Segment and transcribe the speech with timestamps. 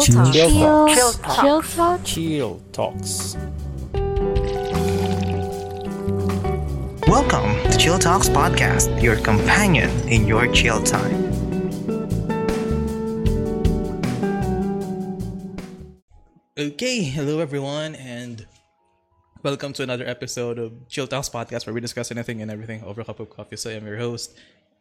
[0.00, 0.88] Chill Chill Talk.
[0.88, 0.96] Talk.
[0.96, 1.36] Chill Talk.
[1.36, 2.04] Chill Talk.
[2.04, 3.36] Chill Talks.
[7.08, 11.24] Welcome to Chill Talks Podcast, your companion in your chill time.
[16.58, 18.46] Okay, hello everyone, and
[19.42, 23.00] welcome to another episode of Chill Talks Podcast where we discuss anything and everything over
[23.00, 23.56] a cup of coffee.
[23.56, 24.36] So I'm your host.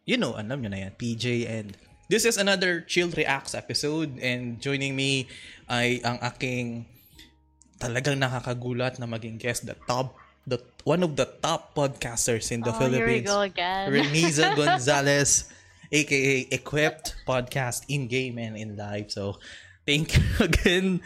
[0.06, 1.78] You know, alam nyo na yan, PJ, and
[2.10, 5.28] this is another Chill Reacts episode, and joining me
[5.66, 6.86] ay ang aking
[7.78, 10.16] talagang nakakagulat na maging guest, the top,
[10.48, 13.28] the one of the top podcasters in the Oh, here we Philippines.
[13.28, 13.86] go again.
[13.92, 15.50] Reniza Gonzalez,
[15.92, 19.12] aka Equipped Podcast in Game and in Live.
[19.12, 19.42] So,
[19.84, 21.02] thank you again,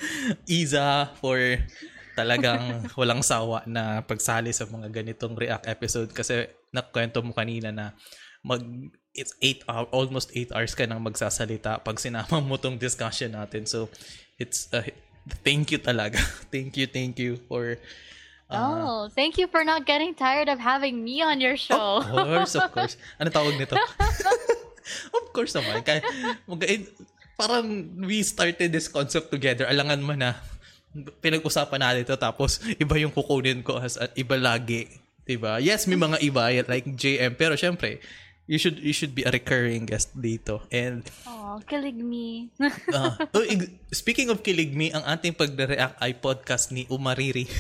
[0.45, 1.39] Iza, for
[2.19, 7.95] talagang walang sawa na pagsali sa mga ganitong react episode kasi nakwento mo kanina na
[8.43, 8.59] mag
[9.19, 13.67] it's 8 hour almost 8 hours ka nang magsasalita pag sinama mo tong discussion natin
[13.67, 13.91] so
[14.39, 14.81] it's uh,
[15.43, 16.23] thank you talaga
[16.53, 17.75] thank you thank you for
[18.49, 22.01] oh, thank you for not getting tired of having me on your show.
[22.01, 22.97] Of course, of course.
[23.21, 23.77] Ano tawag nito?
[25.17, 25.85] of course naman.
[25.85, 26.01] Kaya,
[26.49, 26.89] mag- eh,
[27.37, 29.69] parang we started this concept together.
[29.69, 30.33] Alangan mo na
[31.21, 34.89] pinag-usapan natin ito tapos iba yung kukunin ko as at iba lagi.
[35.29, 35.61] Diba?
[35.61, 38.01] Yes, may mga iba like JM pero syempre
[38.49, 40.65] you should you should be a recurring guest dito.
[40.73, 42.49] And Oh, kilig me.
[42.89, 43.45] uh, oh,
[43.93, 47.45] speaking of kilig me, ang ating pagre-react ay podcast ni Umariri.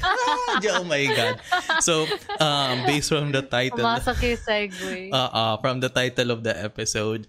[0.00, 1.36] ah, oh my God.
[1.84, 2.08] So,
[2.40, 5.12] um, based from the title, yung segue.
[5.12, 7.28] uh, uh, from the title of the episode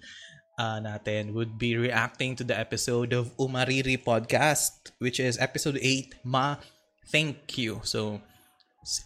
[0.55, 6.23] uh, natin would be reacting to the episode of Umariri Podcast, which is episode 8,
[6.23, 6.55] Ma,
[7.11, 7.83] Thank You.
[7.83, 8.23] So,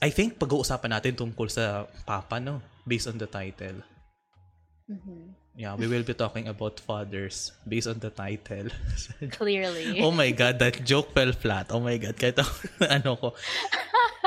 [0.02, 2.62] I think pag-uusapan natin tungkol sa Papa, no?
[2.88, 3.84] Based on the title.
[4.90, 5.38] Mhm.
[5.52, 8.72] Yeah, we will be talking about fathers based on the title.
[9.36, 10.00] Clearly.
[10.00, 11.68] oh my God, that joke fell flat.
[11.76, 12.54] Oh my God, kahit ako,
[12.88, 13.28] ano ko.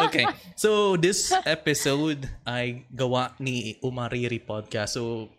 [0.05, 5.01] Okay, so this episode ay gawa ni Umariri Podcast.
[5.01, 5.33] So,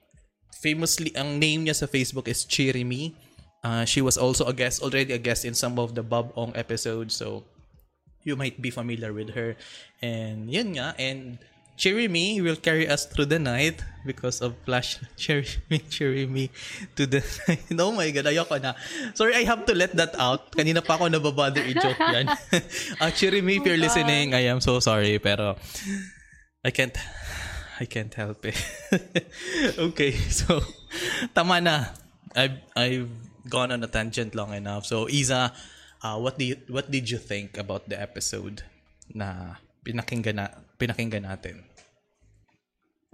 [0.57, 3.13] famously, ang name niya sa Facebook is Chirimi.
[3.61, 6.49] Uh, she was also a guest, already a guest in some of the Bob Ong
[6.57, 7.13] episodes.
[7.13, 7.45] So,
[8.25, 9.53] you might be familiar with her.
[10.01, 11.37] And yun nga, and
[11.75, 16.45] Chirimi will carry us through the night because of Flash Chirimi, Chirimi
[16.95, 17.67] to the night.
[17.79, 18.73] Oh my God, ayoko na.
[19.13, 20.55] Sorry, I have to let that out.
[20.55, 22.27] Kanina pa ako nababother i-joke yan.
[23.03, 25.59] uh, Chirimi, if you're listening, I am so sorry, pero
[26.63, 26.95] I can't,
[27.79, 28.55] I can't help it.
[29.91, 30.63] okay, so,
[31.35, 31.91] tama na.
[32.35, 33.11] I've, I've
[33.47, 34.85] gone on a tangent long enough.
[34.87, 35.51] So, Isa,
[36.03, 38.63] uh, what do you, what did you think about the episode
[39.11, 40.47] na pinakinggan na,
[40.77, 41.63] pinakinggan natin?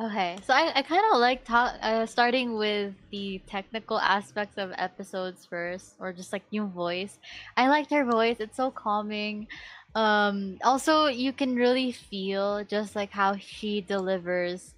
[0.02, 4.72] Okay, so I, I kind of like ta- uh, starting with the technical aspects of
[4.78, 7.20] episodes first, or just like new voice.
[7.56, 9.46] I liked her voice; it's so calming.
[9.94, 14.74] Um, also, you can really feel just like how she delivers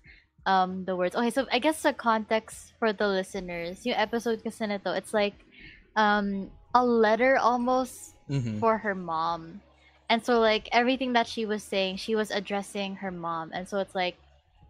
[0.45, 1.15] um the words.
[1.15, 5.39] Okay, so I guess the context for the listeners, yung episode kasi nito, it's like
[5.95, 8.59] um a letter almost Mhm.
[8.59, 9.61] for her mom.
[10.13, 13.49] And so like everything that she was saying, she was addressing her mom.
[13.51, 14.13] And so it's like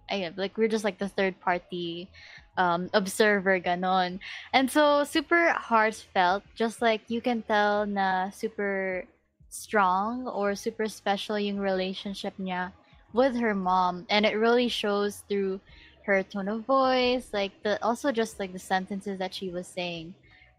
[0.07, 2.07] ayun, like we're just like the third party
[2.55, 4.23] um observer ganon.
[4.53, 9.03] And so super heartfelt, just like you can tell na super
[9.49, 12.71] strong or super special yung relationship niya
[13.11, 15.59] with her mom and it really shows through
[16.07, 20.09] her tone of voice like the also just like the sentences that she was saying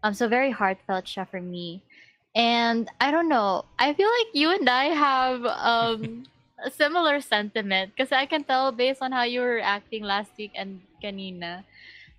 [0.01, 1.83] um so very heartfelt siya for me
[2.35, 3.65] and I don't know.
[3.79, 6.27] I feel like you and I have um
[6.63, 10.51] a similar sentiment because I can tell based on how you were acting last week
[10.55, 11.63] and kanina.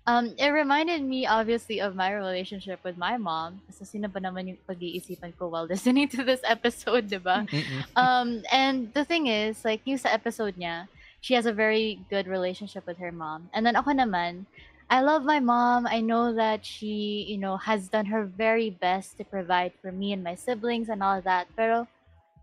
[0.07, 3.59] Um, it reminded me obviously of my relationship with my mom.
[3.67, 7.43] Kasi sino ba naman yung pag-iisipan ko while listening to this episode, di ba?
[7.91, 10.87] Um, and the thing is, like, yung sa episode niya,
[11.19, 13.51] she has a very good relationship with her mom.
[13.51, 14.47] And then ako naman,
[14.89, 15.85] I love my mom.
[15.85, 20.13] I know that she, you know, has done her very best to provide for me
[20.13, 21.47] and my siblings and all that.
[21.57, 21.87] Pero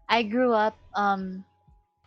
[0.09, 1.45] I grew up um,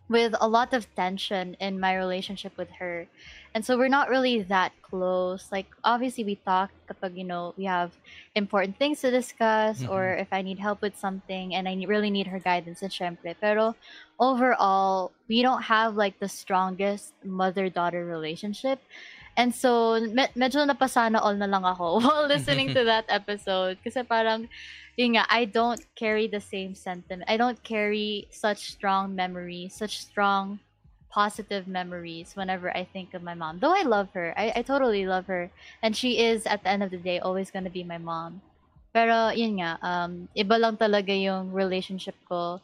[0.10, 3.08] with a lot of tension in my relationship with her.
[3.56, 5.50] And so we're not really that close.
[5.52, 7.92] Like obviously we talk kapag, you know, we have
[8.36, 12.28] important things to discuss or if I need help with something and I really need
[12.28, 13.36] her guidance and syempre.
[13.42, 13.76] Pero
[14.20, 18.80] overall, we don't have like the strongest mother-daughter relationship.
[19.38, 23.78] And so, me- medyo napasana all na lang ako while listening to that episode.
[23.86, 24.50] Kasi parang,
[24.98, 27.30] yun nga, I don't carry the same sentiment.
[27.30, 30.58] I don't carry such strong memories, such strong
[31.14, 33.60] positive memories whenever I think of my mom.
[33.62, 34.34] Though I love her.
[34.38, 35.50] I, I totally love her.
[35.82, 38.42] And she is, at the end of the day, always to be my mom.
[38.94, 42.60] Pero yun nga, um, iba lang talaga yung relationship ko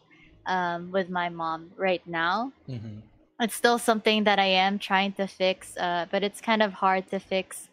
[0.50, 2.52] um, with my mom right now.
[2.66, 3.13] Mhm.
[3.40, 7.10] It's still something that I am trying to fix, uh, but it's kind of hard
[7.10, 7.68] to fix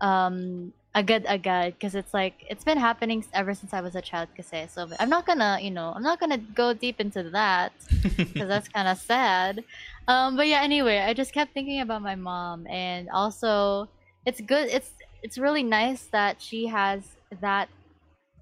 [0.00, 4.28] um, agad-agad because it's like it's been happening ever since I was a child.
[4.36, 7.72] Kasi so I'm not gonna, you know, I'm not gonna go deep into that
[8.16, 9.64] because that's kind of sad.
[10.06, 13.88] Um, but yeah, anyway, I just kept thinking about my mom, and also
[14.26, 14.68] it's good.
[14.68, 17.02] It's it's really nice that she has
[17.40, 17.68] that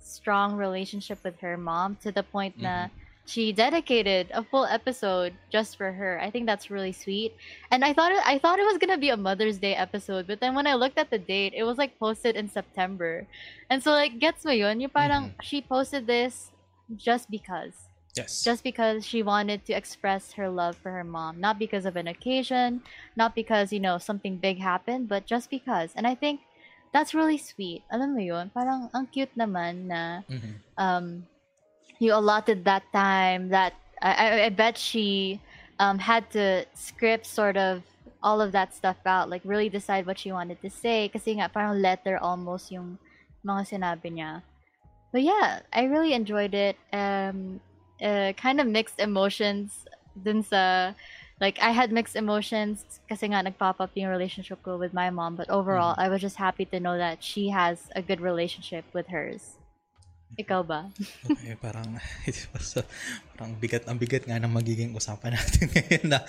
[0.01, 2.91] strong relationship with her mom to the point that
[3.27, 6.19] she dedicated a full episode just for her.
[6.23, 7.35] I think that's really sweet.
[7.71, 10.39] And I thought it, I thought it was gonna be a Mother's Day episode, but
[10.41, 13.27] then when I looked at the date, it was like posted in September,
[13.69, 14.79] and so like gets mo yun?
[14.81, 16.51] Yung parang she posted this
[16.95, 18.41] just because Yes.
[18.41, 22.09] just because she wanted to express her love for her mom not because of an
[22.09, 22.81] occasion
[23.13, 26.41] not because you know something big happened but just because and i think
[26.97, 30.53] that's really sweet alam mo yun parang ang cute naman na Mhm.
[30.81, 31.05] um
[31.99, 35.41] you allotted that time that i i, bet she
[35.79, 37.83] um had to script sort of
[38.23, 41.49] all of that stuff out like really decide what she wanted to say kasi nga
[41.49, 42.99] parang letter almost yung
[43.45, 44.43] mga sinabi niya
[45.17, 46.77] but yeah, I really enjoyed it.
[46.93, 47.61] Um,
[48.03, 49.87] uh, kind of mixed emotions
[50.23, 50.93] dun sa
[51.41, 55.37] like I had mixed emotions kasi nga nagpop up yung relationship ko with my mom
[55.37, 59.09] but overall I was just happy to know that she has a good relationship with
[59.09, 59.57] hers.
[60.37, 60.93] Ikaw ba?
[61.25, 61.97] Okay, parang
[62.61, 62.85] so,
[63.33, 66.21] parang bigat ang bigat nga ng magiging usapan natin ngayon na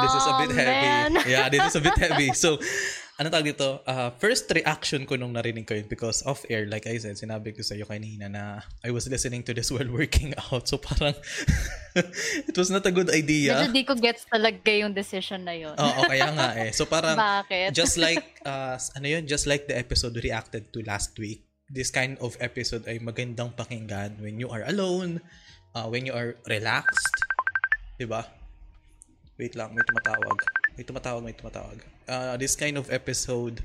[0.00, 0.72] this is a bit Oh, heavy.
[0.88, 1.10] man.
[1.28, 2.32] Yeah, this is a bit heavy.
[2.32, 2.56] So,
[3.20, 3.84] ano tawag dito?
[3.84, 7.52] Uh, first reaction ko nung narinig ko yun because off air, like I said, sinabi
[7.52, 10.64] ko sa iyo kanina na I was listening to this while working out.
[10.64, 11.12] So, parang
[12.48, 13.60] it was not a good idea.
[13.60, 15.76] Medyo di ko gets talaga yung decision na yun.
[15.76, 16.72] Oo, kaya nga eh.
[16.72, 17.76] So, parang Bakit?
[17.76, 22.20] just like uh, ano yun, just like the episode reacted to last week, this kind
[22.20, 25.24] of episode ay magandang pakinggan when you are alone,
[25.72, 27.16] uh, when you are relaxed,
[27.96, 28.28] 'di ba?
[29.40, 30.36] Wait lang, may tumatawag.
[30.76, 31.78] May tumatawag, may tumatawag.
[32.04, 33.64] Uh, this kind of episode,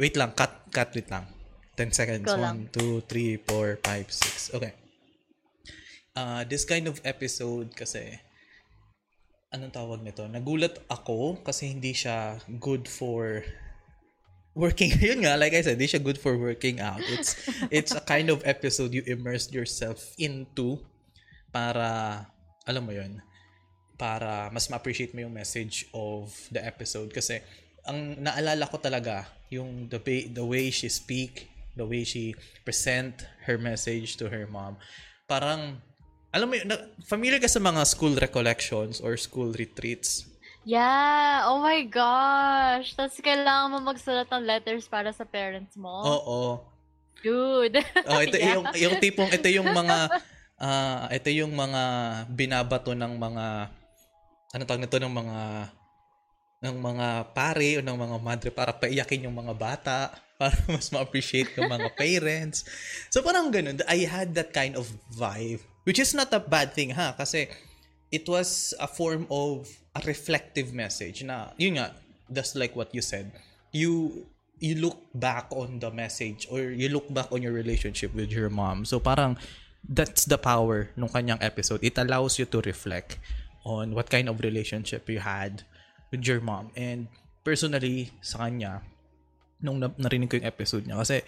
[0.00, 1.28] wait lang, cut, cut, wait lang.
[1.76, 2.24] 10 seconds.
[2.24, 2.70] Go lang.
[2.72, 4.56] 1, 2, 3, 4, 5, 6.
[4.56, 4.72] Okay.
[6.14, 8.14] Uh, this kind of episode kasi,
[9.50, 10.22] anong tawag nito?
[10.30, 13.42] Nagulat ako kasi hindi siya good for
[14.54, 14.94] working.
[15.02, 17.02] Yun nga, like I said, hindi siya good for working out.
[17.10, 17.36] It's
[17.76, 20.80] it's a kind of episode you immerse yourself into
[21.54, 22.22] para,
[22.66, 23.22] alam mo yun,
[23.94, 27.14] para mas ma-appreciate mo yung message of the episode.
[27.14, 27.38] Kasi,
[27.86, 31.46] ang naalala ko talaga, yung the, way, the way she speak,
[31.78, 32.34] the way she
[32.66, 34.74] present her message to her mom,
[35.30, 35.78] parang,
[36.34, 36.74] alam mo yun,
[37.06, 40.26] familiar ka sa mga school recollections or school retreats?
[40.64, 41.44] Yeah!
[41.44, 42.96] Oh my gosh!
[42.96, 45.92] Tapos kailangan mo magsulat ng letters para sa parents mo.
[45.92, 46.40] Oo.
[47.20, 47.80] Dude!
[48.08, 48.60] Oh, ito Yeah.
[48.60, 49.96] yung yung tipong ito yung mga
[50.60, 51.82] ah ito yung mga
[52.32, 53.44] binabato ng mga
[54.54, 55.38] ano tawag nito ng mga
[56.64, 57.06] ng mga
[57.36, 61.92] pare o ng mga madre para paiyakin yung mga bata para mas ma-appreciate yung mga
[61.92, 62.64] parents.
[63.12, 63.80] So parang ganun.
[63.84, 67.52] I had that kind of vibe which is not a bad thing ha kasi
[68.08, 71.94] it was a form of a reflective message na yun nga
[72.28, 73.30] just like what you said
[73.70, 74.26] you
[74.62, 78.48] you look back on the message or you look back on your relationship with your
[78.48, 78.86] mom.
[78.86, 79.36] So parang
[79.84, 81.82] that's the power nung kanyang episode.
[81.82, 83.18] It allows you to reflect
[83.66, 85.66] on what kind of relationship you had
[86.08, 86.70] with your mom.
[86.78, 87.10] And
[87.42, 88.80] personally sa kanya
[89.60, 91.20] nung na- narinig ko yung episode niya kasi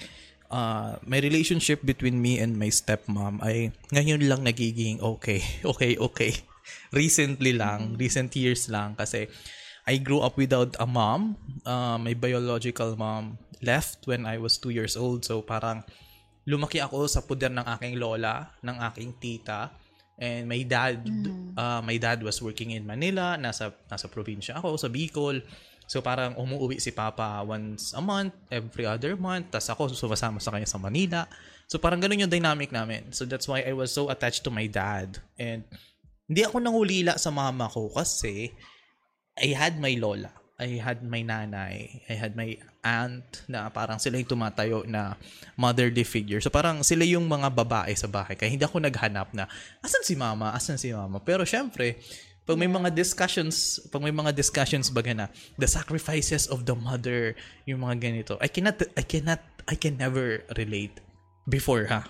[0.48, 5.44] uh, my relationship between me and my stepmom ay ngayon lang nagiging okay,
[5.76, 6.32] okay, okay.
[6.90, 9.26] Recently lang, recent years lang kasi
[9.86, 11.38] I grew up without a mom.
[11.62, 15.22] Uh, my biological mom left when I was two years old.
[15.22, 15.86] So parang
[16.46, 19.70] lumaki ako sa puder ng aking lola, ng aking tita.
[20.16, 21.04] And my dad,
[21.54, 25.44] uh, my dad was working in Manila, nasa nasa probinsya ako sa Bicol.
[25.86, 30.50] So parang umuwi si Papa once a month, every other month, tas ako sumasama sa
[30.50, 31.30] kanya sa Manila.
[31.70, 33.14] So parang ganun yung dynamic namin.
[33.14, 35.22] So that's why I was so attached to my dad.
[35.38, 35.62] And
[36.26, 38.50] hindi ako nangulila sa mama ko kasi
[39.38, 40.30] I had my lola.
[40.56, 42.00] I had my nanay.
[42.08, 45.20] I had my aunt na parang sila yung tumatayo na
[45.52, 46.40] motherly figure.
[46.40, 48.40] So parang sila yung mga babae sa bahay.
[48.40, 49.44] Kaya hindi ako naghanap na,
[49.84, 50.56] asan si mama?
[50.56, 51.20] Asan si mama?
[51.20, 52.00] Pero syempre,
[52.48, 55.26] pag may mga discussions, pag may mga discussions baga na,
[55.60, 57.36] the sacrifices of the mother,
[57.68, 61.04] yung mga ganito, I cannot, I cannot, I can never relate
[61.44, 62.08] before ha.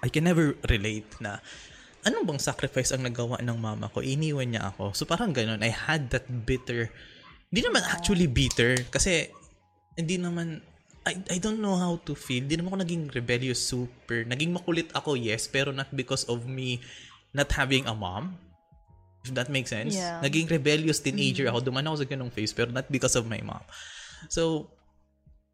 [0.00, 1.44] I can never relate na
[2.02, 4.02] ano bang sacrifice ang nagawa ng mama ko?
[4.02, 4.90] Iniwan niya ako.
[4.94, 6.90] So parang ganun, I had that bitter,
[7.50, 9.30] hindi naman actually bitter, kasi
[9.94, 10.64] hindi naman,
[11.06, 12.46] I, I don't know how to feel.
[12.46, 14.22] Di naman ako naging rebellious super.
[14.22, 16.78] Naging makulit ako, yes, pero not because of me
[17.34, 18.38] not having a mom.
[19.22, 19.94] If that makes sense.
[19.94, 20.22] Yeah.
[20.22, 21.62] Naging rebellious teenager ako.
[21.62, 23.62] Duman ako sa ganong phase, pero not because of my mom.
[24.30, 24.70] So,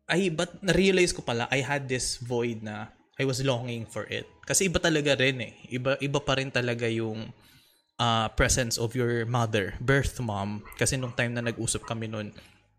[0.09, 2.89] I, but na-realize ko pala, I had this void na
[3.19, 4.31] I was longing for it.
[4.47, 5.53] Kasi iba talaga rin eh.
[5.75, 7.35] Iba, iba pa rin talaga yung
[7.99, 10.63] uh, presence of your mother, birth mom.
[10.79, 12.31] Kasi nung time na nag-usap kami nun,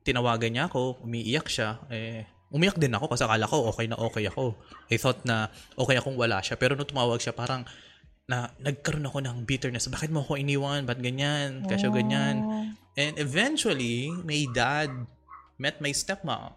[0.08, 4.26] tinawagan niya ako, umiiyak siya, eh, umiyak din ako kasi akala ko okay na okay
[4.26, 4.58] ako.
[4.90, 6.58] I thought na okay akong wala siya.
[6.58, 7.68] Pero nung tumawag siya, parang
[8.30, 9.90] na nagkaroon ako ng bitterness.
[9.90, 10.86] Bakit mo ako iniwan?
[10.86, 11.66] Ba't ganyan?
[11.66, 12.46] Kasi ganyan.
[12.94, 14.94] And eventually, my dad
[15.58, 16.54] met my stepmom.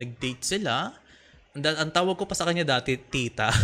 [0.00, 0.96] Nag-date sila.
[1.54, 3.54] Ang, tawag ko pa sa kanya dati, tita.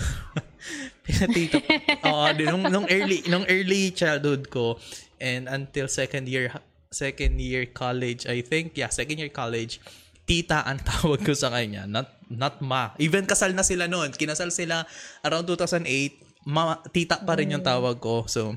[1.35, 1.59] tita.
[2.07, 4.79] Oo, di- nung, nung early nung early childhood ko
[5.19, 6.55] and until second year
[6.87, 9.83] second year college, I think, yeah, second year college,
[10.23, 12.95] tita ang tawag ko sa kanya, not not ma.
[13.03, 14.15] Even kasal na sila noon.
[14.15, 14.87] Kinasal sila
[15.27, 16.47] around 2008.
[16.47, 18.23] Ma, tita pa rin yung tawag ko.
[18.31, 18.55] So,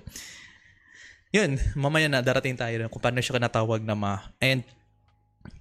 [1.34, 4.30] yun, mamaya na darating tayo kung paano siya natawag na ma.
[4.38, 4.62] And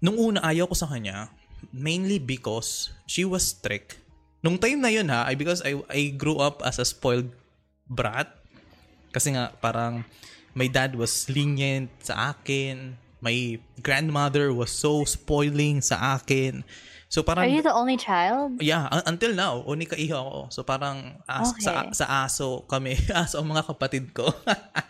[0.04, 1.32] nung una ayaw ko sa kanya,
[1.70, 4.02] mainly because she was strict.
[4.42, 7.30] Nung time na yun ha, I, because I, I grew up as a spoiled
[7.86, 8.26] brat.
[9.14, 10.02] Kasi nga parang
[10.58, 12.98] my dad was lenient sa akin.
[13.22, 16.66] My grandmother was so spoiling sa akin.
[17.12, 18.56] So parang Are you the only child?
[18.56, 20.38] Yeah, un- until now, unika iho ako.
[20.48, 21.92] So parang as, sa Okay.
[21.92, 24.32] sa aso kami, aso ang mga kapatid ko.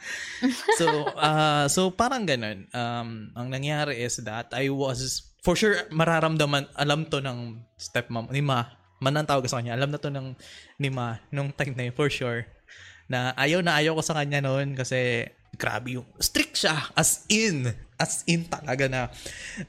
[0.79, 0.87] so
[1.19, 2.71] uh, so parang ganun.
[2.71, 8.41] Um ang nangyari is that I was for sure mararamdaman alam to ng stepmom ni
[8.41, 8.79] Ma.
[9.03, 9.75] Man ang tawag sa kanya.
[9.75, 10.39] Alam na to ng
[10.79, 12.47] ni Ma nung time na yun for sure.
[13.11, 15.27] Na ayaw na ayaw ko sa kanya noon kasi
[15.59, 17.69] grabe yung strict siya as in
[18.01, 19.13] as in talaga na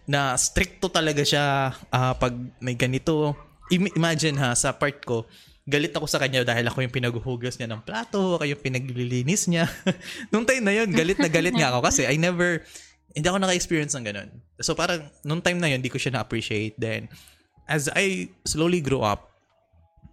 [0.07, 2.31] na stricto talaga siya ah, pag
[2.63, 3.35] may ganito
[3.71, 5.27] Im- imagine ha sa part ko
[5.63, 9.67] galit ako sa kanya dahil ako yung pinaghuhugas niya ng plato ako yung pinaglilinis niya
[10.31, 12.63] nung time na yun galit na galit nga ako kasi I never
[13.13, 14.29] hindi ako naka-experience ng ganun.
[14.59, 16.77] So parang nung time na yun hindi ko siya na-appreciate.
[16.81, 17.09] Then
[17.69, 19.33] as I slowly grow up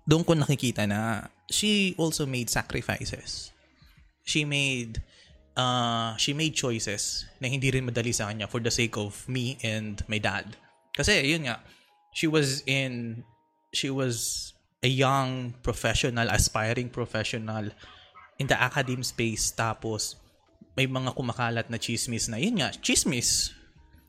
[0.04, 3.50] doon ko nakikita na she also made sacrifices.
[4.22, 5.02] She made
[5.56, 9.56] uh, she made choices na hindi rin madali sa kanya for the sake of me
[9.64, 10.56] and my dad.
[10.94, 11.64] Kasi yun nga,
[12.12, 13.24] she was in
[13.72, 14.50] she was
[14.82, 17.70] a young professional, aspiring professional
[18.40, 19.52] in the academe space.
[19.52, 20.19] Tapos
[20.80, 23.52] may mga kumakalat na chismis na yun nga, chismis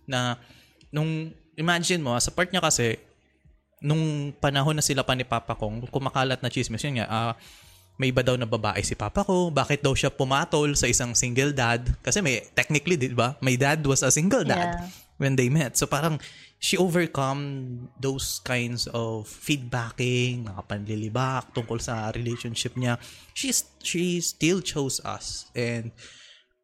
[0.08, 0.40] na
[0.88, 2.96] nung imagine mo sa part niya kasi
[3.84, 7.34] nung panahon na sila pa ni Papa Kong, kumakalat na chismis yun nga, ah,
[8.00, 11.52] may iba daw na babae si Papa ko, bakit daw siya pumatol sa isang single
[11.52, 11.84] dad?
[12.00, 13.36] Kasi may, technically, di ba?
[13.44, 14.88] My dad was a single dad Yeah.
[15.20, 15.76] when they met.
[15.76, 16.18] So parang,
[16.58, 17.42] she overcome
[18.00, 22.98] those kinds of feedbacking, mga panlilibak tungkol sa relationship niya.
[23.38, 25.52] She's, she still chose us.
[25.54, 25.92] And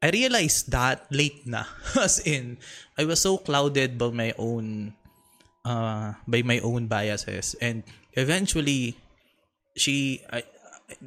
[0.01, 1.65] I realized that late na.
[1.99, 2.57] As in,
[2.97, 4.93] I was so clouded by my own
[5.65, 8.95] uh, by my own biases and eventually
[9.75, 10.43] she I,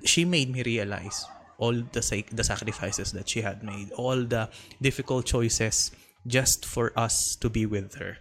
[0.04, 1.24] she made me realize
[1.56, 4.48] all the the sacrifices that she had made all the
[4.80, 5.92] difficult choices
[6.26, 8.18] just for us to be with her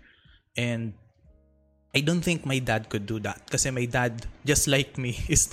[0.55, 0.93] and
[1.89, 5.50] I don't think my dad could do that kasi my dad just like me is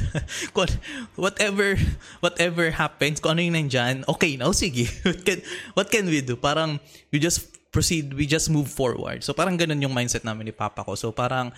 [1.16, 1.80] whatever
[2.20, 4.84] whatever happens kung ano yung nandyan okay now sige.
[5.08, 5.38] What can,
[5.72, 6.36] what can we do?
[6.36, 6.76] Parang
[7.08, 9.24] we just proceed we just move forward.
[9.24, 10.92] So parang ganun yung mindset namin ni papa ko.
[10.92, 11.56] So parang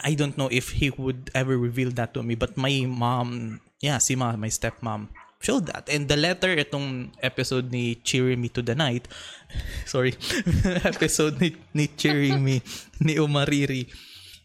[0.00, 4.00] I don't know if he would ever reveal that to me but my mom yeah
[4.02, 5.12] si ma my stepmom
[5.44, 5.84] showed that.
[5.92, 9.04] And the letter itong episode ni Cheering Me to the Night
[9.92, 10.16] sorry
[10.90, 12.64] episode ni, ni Cheering Me
[13.04, 13.84] ni Umariri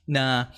[0.04, 0.52] na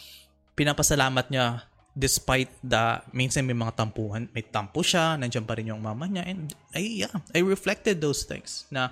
[0.58, 5.84] pinapasalamat niya despite the minsan may mga tampuhan may tampo siya nandiyan pa rin yung
[5.86, 6.26] mama niya.
[6.26, 8.90] And I yeah I reflected those things na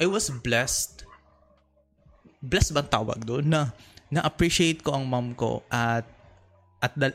[0.00, 1.04] I was blessed.
[2.40, 3.48] Blessed ba ang tawag doon?
[3.48, 3.72] Na
[4.12, 6.06] na-appreciate ko ang mom ko at
[6.78, 7.10] at the,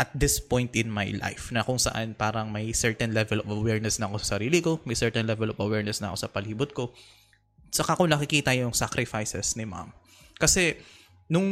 [0.00, 4.00] at this point in my life na kung saan parang may certain level of awareness
[4.00, 6.96] na ako sa sarili ko, may certain level of awareness na ako sa palibot ko.
[7.68, 9.92] Saka ko nakikita yung sacrifices ni mom.
[10.40, 10.80] Kasi
[11.28, 11.46] nung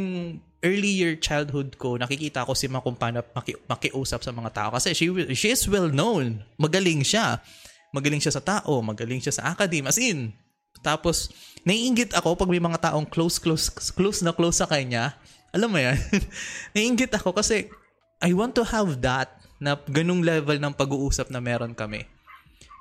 [0.65, 4.69] earlier childhood ko, nakikita ko si mom kung paano maki, makiusap sa mga tao.
[4.73, 5.05] Kasi she,
[5.37, 6.41] she is well known.
[6.57, 7.37] Magaling siya.
[7.93, 8.81] Magaling siya sa tao.
[8.81, 9.85] Magaling siya sa academe.
[9.85, 10.33] As in,
[10.81, 11.29] tapos,
[11.67, 15.15] naiingit ako pag may mga taong close, close, close na close sa kanya.
[15.53, 15.95] Alam mo yan?
[16.75, 17.69] naiingit ako kasi
[18.19, 22.07] I want to have that na ganung level ng pag-uusap na meron kami.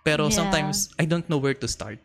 [0.07, 0.39] Pero Yeah.
[0.43, 1.99] sometimes, I don't know where to start.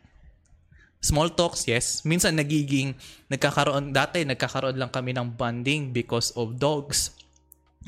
[1.04, 2.00] Small talks, yes.
[2.02, 2.96] Minsan nagiging,
[3.28, 7.12] nagkakaroon, dati nagkakaroon lang kami ng bonding because of dogs.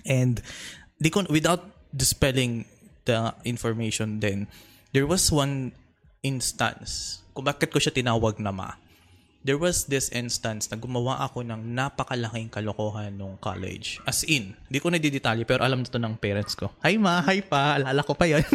[0.05, 0.45] And
[1.01, 2.69] di ko, without dispelling
[3.09, 4.51] the information then,
[4.93, 5.73] there was one
[6.21, 8.77] instance kung bakit ko siya tinawag na ma.
[9.47, 14.03] There was this instance na gumawa ako ng napakalaking kalokohan nung college.
[14.03, 16.75] As in, di ko na didetalye pero alam na to ng parents ko.
[16.83, 18.43] Hi ma, hi pa, alala ko pa yon.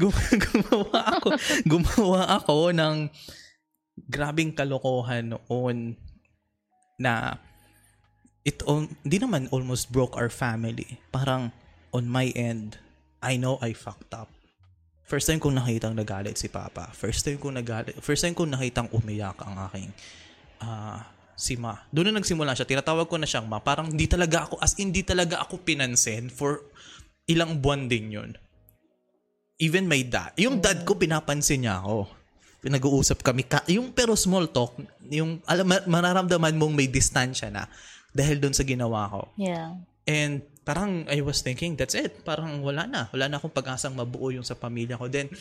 [0.00, 1.28] Gum- gumawa ako,
[1.64, 2.96] gumawa ako ng
[4.04, 5.96] grabing kalokohan noon
[7.00, 7.40] na
[8.44, 11.00] it al- di naman almost broke our family.
[11.08, 11.56] Parang
[11.96, 12.76] on my end,
[13.24, 14.28] I know I fucked up.
[15.08, 16.92] First time kong nakitang nagalit si Papa.
[16.92, 19.88] First time kong nagalit, first time kong nakitang umiyak ang aking
[20.60, 21.72] ah si Ma.
[21.88, 22.68] Doon na nagsimula siya.
[22.68, 23.62] Tinatawag ko na siyang Ma.
[23.62, 26.66] Parang di talaga ako, as in di talaga ako pinansin for
[27.30, 28.30] ilang buwan din yun.
[29.62, 30.34] Even my dad.
[30.36, 32.10] Yung dad ko, pinapansin niya ako.
[32.58, 33.46] Pinag-uusap kami.
[33.46, 34.74] Ka, yung pero small talk,
[35.06, 37.70] yung alam, ma- mararamdaman mong may distansya na
[38.10, 39.22] dahil doon sa ginawa ko.
[39.38, 39.78] Yeah.
[40.06, 42.20] And parang I was thinking, that's it.
[42.28, 43.08] Parang wala na.
[43.08, 45.08] Wala na akong pag-asang mabuo yung sa pamilya ko.
[45.08, 45.32] Then,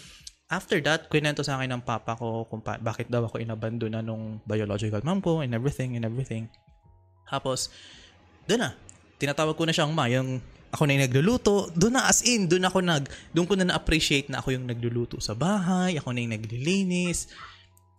[0.48, 4.40] after that, kwento sa akin ng papa ko kung pa- bakit daw ako inabandona nung
[4.48, 6.48] biological mom ko and everything and everything.
[7.28, 7.68] Tapos,
[8.48, 8.72] doon na.
[9.20, 10.08] Tinatawag ko na siyang ma.
[10.08, 10.40] Yung
[10.72, 11.76] ako na yung nagluluto.
[11.76, 15.20] Doon na as in, doon ako nag, doon ko na na-appreciate na ako yung nagluluto
[15.20, 16.00] sa bahay.
[16.00, 17.28] Ako na yung naglilinis.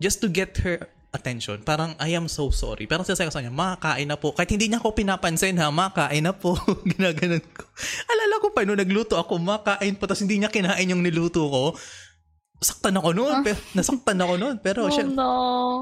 [0.00, 1.64] Just to get her attention.
[1.64, 2.84] Parang, I am so sorry.
[2.84, 4.36] Pero sasabi ko sa kanya, ma, kain na po.
[4.36, 6.54] Kahit hindi niya ako pinapansin ha, ma, kain na po.
[6.92, 7.64] Ginaganon ko.
[8.12, 10.04] Alala ko pa, nung nagluto ako, ma, kain po.
[10.04, 11.64] Tapos hindi niya kinain yung niluto ko.
[12.60, 13.40] Saktan ako noon.
[13.40, 14.56] Pero, nasaktan ako noon.
[14.60, 15.30] Pero, Oh syem- no.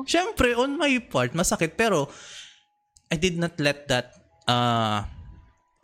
[0.06, 1.75] syempre, on my part, masakit.
[1.75, 2.06] Pero,
[3.11, 4.14] I did not let that
[4.47, 5.06] uh,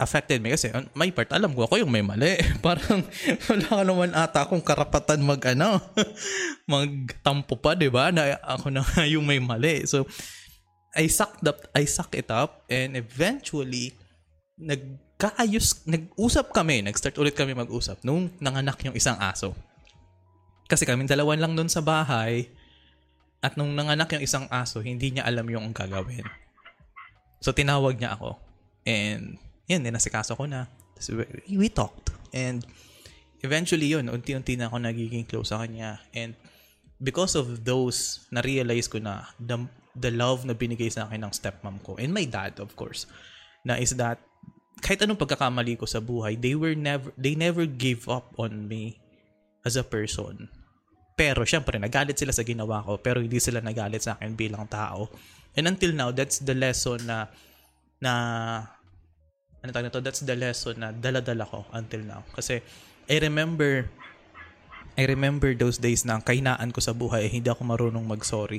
[0.02, 0.50] affected me.
[0.50, 2.35] Kasi on my part, alam ko ako yung may mali.
[2.66, 3.06] Parang,
[3.49, 5.78] wala ka naman ata akong karapatan mag, ano,
[6.73, 8.11] magtampo pa, di ba?
[8.11, 8.82] Na ako na
[9.12, 9.87] yung may mali.
[9.87, 10.04] So,
[10.92, 13.97] I sucked up, I suck it up, and eventually,
[14.61, 19.56] nagkaayos, nag-usap kami, nag-start ulit kami mag-usap nung nanganak yung isang aso.
[20.68, 22.53] Kasi kami dalawan lang doon sa bahay,
[23.40, 26.29] at nung nanganak yung isang aso, hindi niya alam yung gagawin.
[27.42, 28.38] So, tinawag niya ako.
[28.87, 30.66] And, yun, dinasikaso ko na.
[31.09, 32.14] We, we talked.
[32.33, 32.64] And,
[33.42, 35.98] eventually yun, unti-unti na ako nagiging close sa kanya.
[36.14, 36.38] And,
[37.03, 39.59] because of those, na-realize ko na the,
[39.98, 43.11] the love na binigay sa akin ng stepmom ko, and my dad, of course,
[43.66, 44.22] na is that,
[44.83, 48.98] kahit anong pagkakamali ko sa buhay, they were never, they never gave up on me
[49.66, 50.51] as a person.
[51.14, 55.07] Pero, syempre, nagalit sila sa ginawa ko, pero hindi sila nagalit sa akin bilang tao.
[55.55, 57.31] And until now, that's the lesson na,
[58.01, 58.12] na,
[59.62, 62.27] ano tawag na to, that's the lesson na dala-dala ko until now.
[62.35, 62.59] Kasi,
[63.07, 63.87] I remember,
[64.98, 68.59] I remember those days na ang kahinaan ko sa buhay, hindi ako marunong mag-sorry.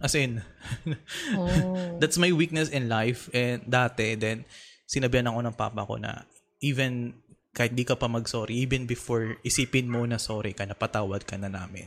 [0.00, 0.40] As in,
[1.38, 2.00] Oh.
[2.00, 3.28] that's my weakness in life.
[3.36, 4.48] And dati, then,
[4.88, 6.24] sinabihan ako ng papa ko na
[6.64, 7.20] even
[7.54, 11.46] kahit di ka pa mag-sorry, even before isipin mo na sorry ka, napatawad ka na
[11.46, 11.86] namin.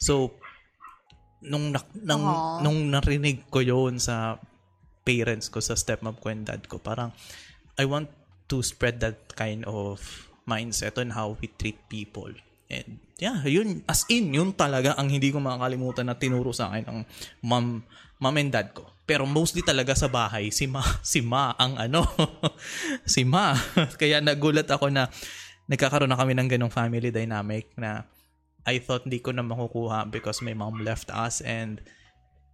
[0.00, 0.40] So,
[1.44, 2.24] nung, nak- nung,
[2.64, 4.40] nung narinig ko yon sa
[5.02, 7.12] parents ko, sa stepmom ko and dad ko, parang,
[7.78, 8.10] I want
[8.50, 10.02] to spread that kind of
[10.46, 12.30] mindset on how we treat people.
[12.72, 16.84] And yeah, yun, as in, yun talaga ang hindi ko makakalimutan na tinuro sa akin
[16.88, 16.98] ng
[17.44, 17.84] mom,
[18.18, 18.88] mom and dad ko.
[19.04, 22.06] Pero mostly talaga sa bahay, si Ma, si Ma ang ano,
[23.08, 23.52] si Ma.
[24.00, 25.10] Kaya nagulat ako na
[25.68, 28.08] nagkakaroon na kami ng ganong family dynamic na
[28.62, 31.82] I thought hindi ko na makukuha because my mom left us and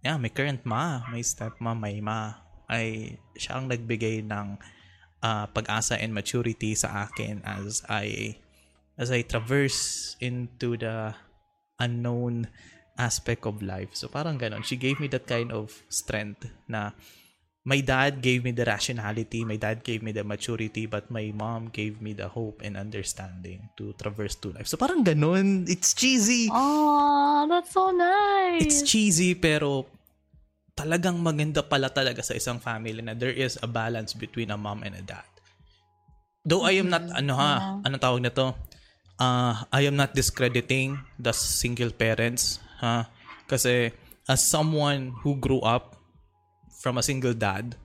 [0.03, 2.33] yeah, my current ma, my stepmom, my ma,
[2.69, 4.55] ay siya ang nagbigay ng
[5.25, 8.37] ah, pag-asa and maturity sa akin as I
[8.99, 11.15] as I traverse into the
[11.79, 12.51] unknown
[12.99, 13.95] aspect of life.
[13.95, 14.67] So parang ganon.
[14.67, 16.91] She gave me that kind of strength na
[17.67, 21.67] my dad gave me the rationality, my dad gave me the maturity, but my mom
[21.69, 24.67] gave me the hope and understanding to traverse through life.
[24.67, 25.67] So parang ganon.
[25.67, 26.47] It's cheesy.
[26.51, 28.63] Oh, that's so nice.
[28.63, 29.85] It's cheesy pero
[30.73, 34.87] talagang maganda pala talaga sa isang family na there is a balance between a mom
[34.87, 35.27] and a dad.
[36.47, 37.85] Though I am not, ano ha, Yeah.
[37.91, 38.55] anong tawag na to?
[39.19, 43.11] Uh, I am not discrediting the single parents, ha?
[43.51, 43.91] Kasi
[44.31, 45.98] as someone who grew up
[46.79, 47.75] from a single dad,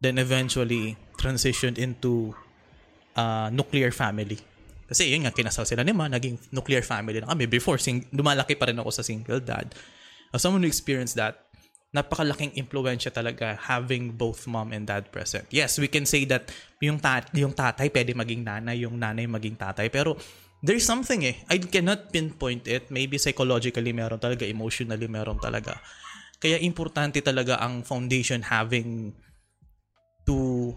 [0.00, 2.32] then eventually transitioned into
[3.12, 4.40] uh, nuclear family.
[4.88, 7.44] Kasi yun nga, kinasal sila ni Ma, naging nuclear family na kami.
[7.44, 9.76] Before, sing- lumalaki pa rin ako sa single dad.
[10.32, 11.44] As someone who experienced that,
[11.92, 15.44] napakalaking impluensya talaga having both mom and dad present.
[15.52, 16.48] Yes, we can say that
[16.80, 19.92] yung, tat yung tatay pwede maging nanay, yung nanay maging tatay.
[19.92, 20.16] Pero
[20.64, 21.36] there's something eh.
[21.52, 22.88] I cannot pinpoint it.
[22.88, 25.76] Maybe psychologically meron talaga, emotionally meron talaga.
[26.38, 29.14] Kaya importante talaga ang foundation having
[30.22, 30.74] two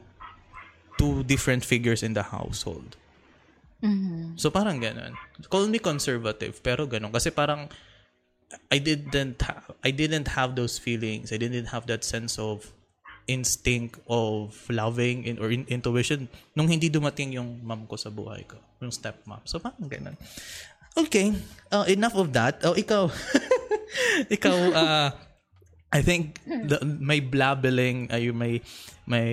[0.97, 2.97] two different figures in the household.
[3.81, 4.37] Mhm.
[4.37, 5.17] So parang ganun.
[5.49, 7.69] Call me conservative, pero ganun kasi parang
[8.69, 11.33] I didn't ha- I didn't have those feelings.
[11.33, 12.73] I didn't have that sense of
[13.29, 18.43] instinct of loving in, or in, intuition nung hindi dumating yung mom ko sa buhay
[18.49, 19.41] ko, yung stepmom.
[19.45, 20.17] So parang ganun.
[20.97, 21.31] Okay,
[21.71, 22.59] uh, enough of that.
[22.67, 23.07] Oh, ikaw.
[24.35, 25.09] ikaw uh,
[25.91, 28.63] I think the, my blabbling, ay my
[29.03, 29.27] my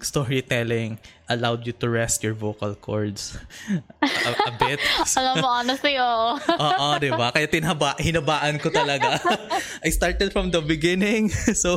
[0.00, 0.96] storytelling
[1.28, 3.36] allowed you to rest your vocal cords
[4.00, 4.80] a, a bit.
[5.20, 6.40] Alam mo, honestly, oo.
[6.64, 7.28] Oo, di ba?
[7.28, 9.20] Kaya tinhaba, hinabaan ko talaga.
[9.86, 11.28] I started from the beginning.
[11.52, 11.76] So,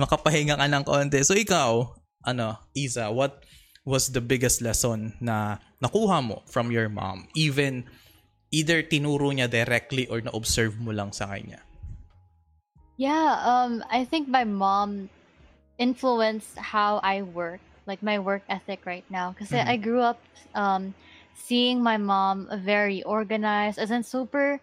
[0.00, 1.20] makapahinga ka ng konti.
[1.20, 1.84] So, ikaw,
[2.24, 3.44] ano, Isa, what
[3.84, 7.28] was the biggest lesson na nakuha mo from your mom?
[7.36, 7.84] Even,
[8.54, 11.60] either tinuro niya directly or na-observe mo lang sa kanya?
[12.96, 15.10] Yeah, um, I think my mom
[15.78, 19.32] influenced how I work, like my work ethic right now.
[19.32, 19.66] Because Mhm.
[19.66, 20.20] I grew up
[20.54, 20.94] um,
[21.34, 24.60] seeing my mom very organized, as in super.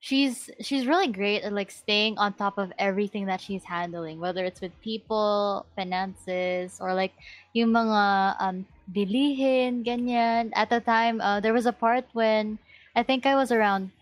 [0.00, 4.44] She's she's really great at like staying on top of everything that she's handling, whether
[4.44, 7.14] it's with people, finances, or like
[7.54, 10.50] yung mga um, bilihin, ganyan.
[10.54, 12.58] At the time, uh, there was a part when
[12.96, 13.92] I think I was around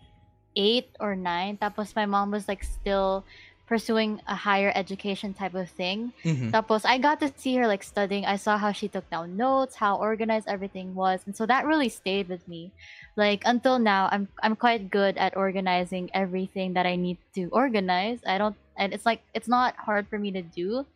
[0.55, 1.57] eight or nine.
[1.57, 3.25] Tapos my mom was like still
[3.67, 6.13] pursuing a higher education type of thing.
[6.23, 6.51] Mhm.
[6.55, 8.25] Tapos I got to see her like studying.
[8.25, 11.89] I saw how she took down notes, how organized everything was, and so that really
[11.91, 12.71] stayed with me.
[13.19, 18.23] Like until now, I'm I'm quite good at organizing everything that I need to organize.
[18.25, 20.87] I don't, and it's like it's not hard for me to do.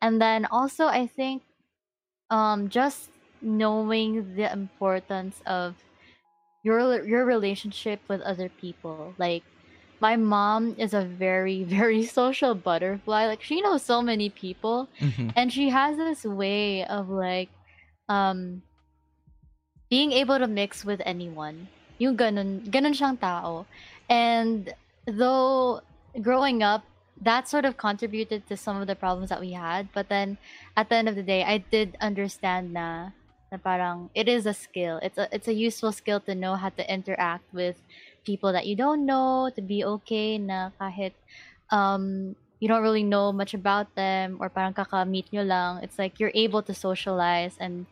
[0.00, 1.42] And then also, I think,
[2.30, 3.08] um, just
[3.42, 5.76] knowing the importance of
[6.62, 9.44] your your relationship with other people, like
[10.04, 13.24] my mom is a very very social butterfly.
[13.24, 14.92] Like she knows so many people.
[15.00, 15.32] Mhm.
[15.32, 17.48] and she has this way of like
[18.12, 18.60] um
[19.88, 21.68] being able to mix with anyone.
[21.96, 23.64] Yung ganun ganun siyang tao.
[24.12, 24.76] And
[25.08, 25.80] though
[26.20, 26.84] growing up
[27.24, 29.88] that sort of contributed to some of the problems that we had.
[29.96, 30.36] But then
[30.76, 33.16] at the end of the day I did understand na
[33.48, 35.00] na parang it is a skill.
[35.00, 37.80] It's a it's a useful skill to know how to interact with
[38.24, 41.12] people that you don't know to be okay na kahit
[41.70, 46.16] um you don't really know much about them or parang kaka-meet nyo lang it's like
[46.18, 47.84] you're able to socialize and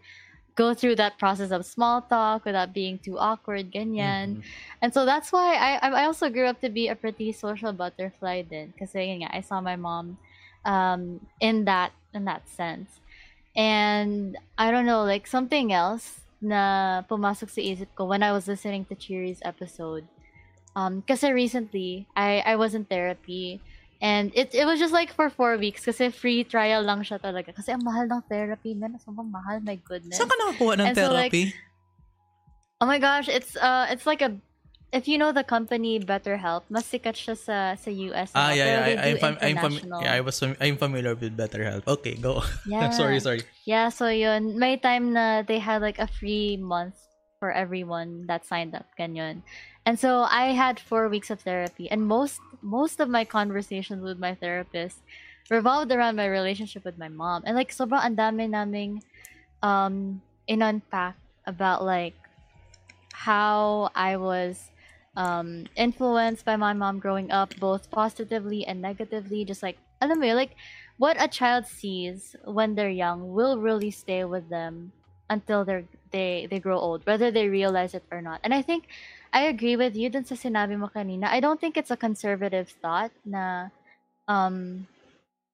[0.53, 4.45] go through that process of small talk without being too awkward ganyan Mhm.
[4.85, 7.73] and so that's why I I I also grew up to be a pretty social
[7.73, 10.21] butterfly then kasi yun nga I saw my mom
[10.69, 13.01] um in that in that sense
[13.57, 18.49] and I don't know like something else na pumasok sa isip ko when I was
[18.49, 20.05] listening to Cheery's episode
[20.77, 23.61] um kasi recently I I was in therapy
[24.01, 27.55] and it it was just like for four weeks kasi free trial lang siya talaga
[27.55, 30.97] kasi ang mahal ng therapy man sobrang mahal my goodness Saan ka nakakuha ng And
[30.97, 31.55] so, like, therapy?
[32.83, 34.35] Oh my gosh, it's uh it's like a
[34.91, 38.35] if you know the company BetterHelp, mas sikat siya sa sa US.
[38.35, 38.83] ah, yeah, yeah.
[38.83, 41.87] I, I'm, fam- I'm, fam- yeah, I was fam- I'm familiar with BetterHelp.
[41.87, 42.43] Okay, go.
[42.67, 42.91] Yeah.
[42.91, 43.47] sorry, sorry.
[43.65, 46.99] Yeah, so yun, may time na they had like a free month
[47.43, 49.43] for everyone that signed up, ganyan.
[49.83, 54.23] And so I had four weeks of therapy, and most most of my conversations with
[54.23, 55.03] my therapist
[55.51, 59.03] revolved around my relationship with my mom, and like sobra ang dami naming
[59.59, 62.15] um in unpack about like
[63.11, 64.71] how I was
[65.19, 70.31] um influenced by my mom growing up both positively and negatively just like alam mo
[70.39, 70.55] like
[70.97, 74.95] what a child sees when they're young will really stay with them
[75.27, 78.41] until they're they they grow old whether they realize it or not.
[78.45, 78.87] And i think
[79.33, 81.27] i agree with you dun sa sinabi mo kanina.
[81.29, 83.69] I don't think it's a conservative thought na
[84.29, 84.87] um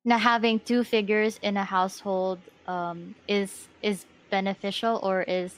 [0.05, 5.57] na having two figures in a household um is is beneficial or is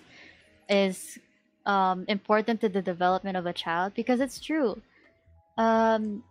[0.69, 1.19] is
[1.67, 4.81] um important to the development of a child because it's true.
[5.59, 6.23] Um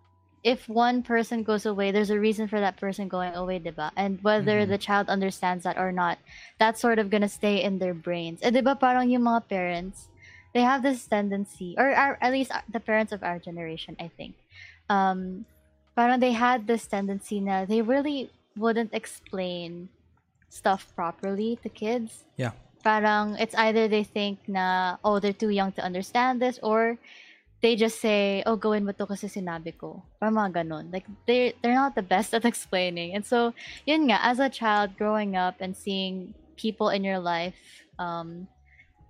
[0.43, 3.91] if one person goes away, there's a reason for that person going away, diba?
[3.95, 4.69] And whether Mhm.
[4.69, 6.17] the child understands that or not,
[6.57, 8.41] that's sort of gonna stay in their brains.
[8.41, 10.07] And diba parang yung mga parents,
[10.53, 14.07] they have this tendency, or our, at least uh, the parents of our generation, I
[14.15, 14.35] think,
[14.89, 15.45] um,
[15.95, 19.89] parang they had this tendency na they really wouldn't explain
[20.49, 22.25] stuff properly to kids.
[22.39, 22.55] Yeah.
[22.81, 26.97] Parang it's either they think na, oh, they're too young to understand this, or
[27.61, 30.03] they just say, oh, gawin mo to kasi sinabi ko.
[30.19, 30.93] Parang mga ganun.
[30.93, 33.15] Like, they're, they're not the best at explaining.
[33.15, 33.53] And so,
[33.85, 37.55] yun nga, as a child growing up and seeing people in your life,
[37.99, 38.47] um,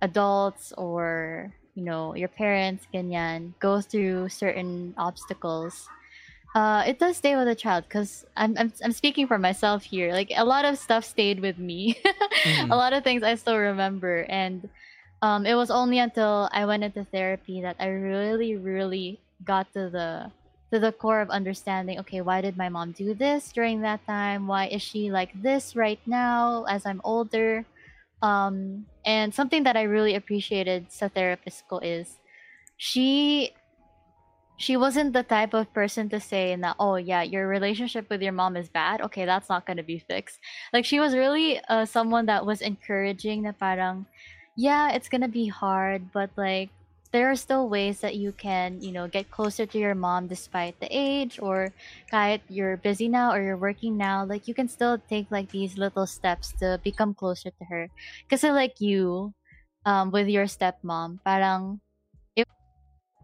[0.02, 5.88] adults or you know, your parents, ganyan, go through certain obstacles,
[6.54, 10.12] uh, it does stay with a child because I'm, I'm I'm speaking for myself here.
[10.12, 11.96] Like a lot of stuff stayed with me.
[12.46, 12.70] Mhm.
[12.70, 14.68] A lot of things I still remember, and
[15.22, 19.90] um, it was only until I went into therapy that I really, really got to
[19.90, 20.32] the
[20.72, 21.98] to the core of understanding.
[22.00, 24.46] Okay, why did my mom do this during that time?
[24.46, 27.66] Why is she like this right now as I'm older?
[28.22, 32.20] Um, and something that I really appreciated sa therapist ko is
[32.76, 33.52] she
[34.60, 38.36] she wasn't the type of person to say that oh yeah your relationship with your
[38.36, 40.36] mom is bad okay that's not going to be fixed
[40.72, 44.04] like she was really uh, someone that was encouraging na parang
[44.60, 46.70] yeah it's to be hard but like
[47.12, 50.78] there are still ways that you can you know get closer to your mom despite
[50.80, 51.72] the age or
[52.12, 55.78] kahit you're busy now or you're working now like you can still take like these
[55.78, 57.88] little steps to become closer to her
[58.28, 59.32] because like you
[59.84, 61.80] um with your stepmom parang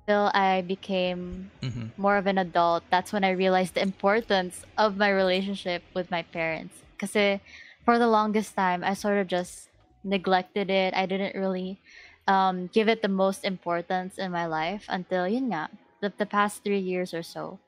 [0.07, 1.91] until I became Mhm.
[1.97, 6.23] more of an adult, that's when I realized the importance of my relationship with my
[6.23, 6.83] parents.
[6.99, 7.41] Because
[7.85, 9.69] for the longest time, I sort of just
[10.07, 10.95] neglected it.
[10.95, 11.83] I didn't really
[12.31, 15.69] um, give it the most importance in my life until yun nga,
[16.01, 17.59] the, the past three years or so.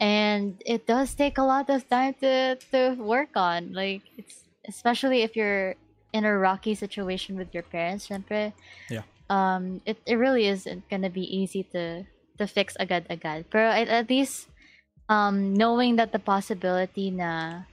[0.00, 3.72] And it does take a lot of time to, to work on.
[3.72, 5.74] Like, it's especially if you're
[6.12, 8.52] in a rocky situation with your parents, syempre,
[8.90, 9.02] Yeah.
[9.30, 12.04] um, it, it really isn't gonna be easy to
[12.38, 13.50] to fix agad-agad.
[13.50, 14.46] Pero at, at least
[15.08, 17.64] um, knowing that the possibility na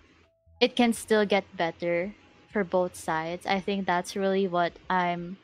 [0.60, 2.16] it can still get better
[2.56, 5.36] for both sides, I think that's really what I'm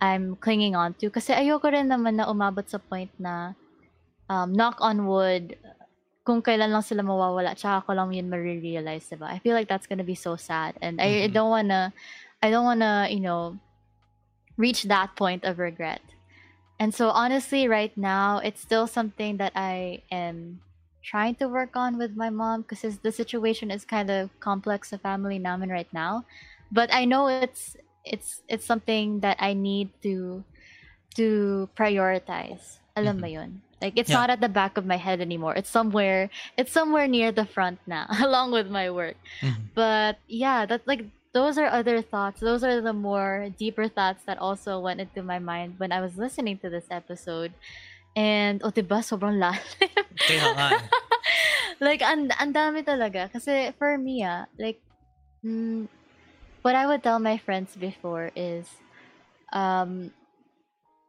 [0.00, 1.12] I'm clinging on to.
[1.12, 3.52] Kasi ayoko rin naman na umabot sa point na
[4.32, 5.60] um, knock on wood,
[6.24, 9.28] kung kailan lang sila mawawala, tsaka ko lang yun marirealize, diba?
[9.28, 10.80] I feel like that's gonna be so sad.
[10.80, 11.36] And I Mhm.
[11.36, 11.92] don't wanna,
[12.40, 13.60] I don't wanna, you know,
[14.56, 16.00] reach that point of regret.
[16.80, 20.60] And so honestly, right now, it's still something that I am
[21.06, 24.98] trying to work on with my mom because the situation is kind of complex sa
[24.98, 26.26] family namin right now.
[26.74, 30.42] But I know it's it's it's something that I need to
[31.14, 32.78] to prioritize.
[32.98, 33.62] Alam mo yun?
[33.80, 34.26] Like it's Yeah.
[34.26, 35.54] not at the back of my head anymore.
[35.54, 39.16] It's somewhere it's somewhere near the front now, along with my work.
[39.42, 39.70] Mhm.
[39.78, 42.40] But yeah, that like those are other thoughts.
[42.40, 46.16] Those are the more deeper thoughts that also went into my mind when I was
[46.16, 47.52] listening to this episode.
[48.16, 49.60] And oh, diba, sobrang lalim.
[50.24, 50.66] Kaya nga.
[50.72, 50.84] eh.
[51.84, 53.28] like, ang, ang dami talaga.
[53.28, 54.80] Kasi for me, ah, like,
[55.44, 55.84] mm,
[56.64, 58.64] what I would tell my friends before is,
[59.52, 60.10] um,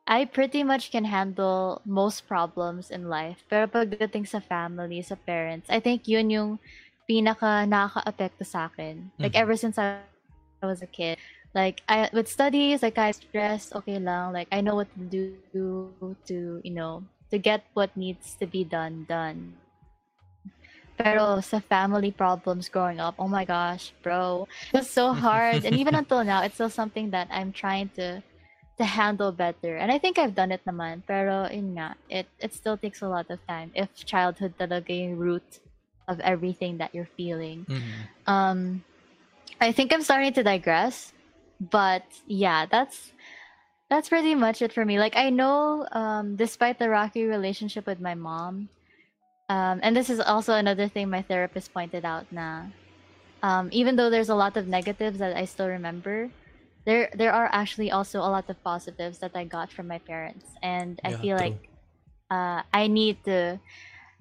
[0.07, 3.43] I pretty much can handle most problems in life.
[3.47, 6.49] Pero pagdating sa family, sa parents, I think yun yung
[7.07, 9.11] pinaka nakaka-apekto sa akin.
[9.19, 9.41] Like, Mhm.
[9.47, 10.03] ever since I
[10.63, 11.19] was a kid.
[11.53, 14.33] Like, I, with studies, like, I stress, okay lang.
[14.33, 15.91] Like, I know what to do
[16.25, 19.55] to, you know, to get what needs to be done, done.
[20.97, 25.63] Pero sa family problems growing up, oh my gosh, bro, it was so hard.
[25.65, 28.23] and even until now, it's still something that I'm trying to
[28.77, 29.75] to handle better.
[29.77, 31.01] And I think I've done it naman.
[31.05, 35.17] Pero yun nga, it, it still takes a lot of time if childhood talaga yung
[35.17, 35.59] root
[36.07, 37.65] of everything that you're feeling.
[37.65, 37.93] Mhm.
[38.29, 38.59] Um,
[39.59, 41.11] I think I'm starting to digress,
[41.59, 43.13] but yeah, that's
[43.89, 44.99] that's pretty much it for me.
[44.99, 48.69] Like I know, um, despite the rocky relationship with my mom,
[49.49, 52.27] um, and this is also another thing my therapist pointed out.
[52.31, 52.67] Na,
[53.43, 56.31] um, even though there's a lot of negatives that I still remember,
[56.85, 60.55] there there are actually also a lot of positives that I got from my parents,
[60.63, 61.37] and I Yeah, feel true.
[61.37, 61.69] like
[62.31, 63.59] uh, I need to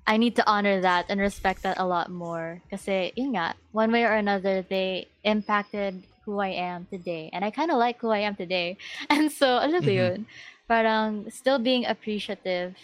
[0.07, 2.62] I need to honor that and respect that a lot more.
[2.70, 7.31] Kasi, yun nga, one way or another, they impacted who I am today.
[7.33, 8.77] And I kind of like who I am today.
[9.09, 9.97] And so, alam mo Mhm.
[10.03, 10.19] yun,
[10.67, 12.75] parang still being appreciative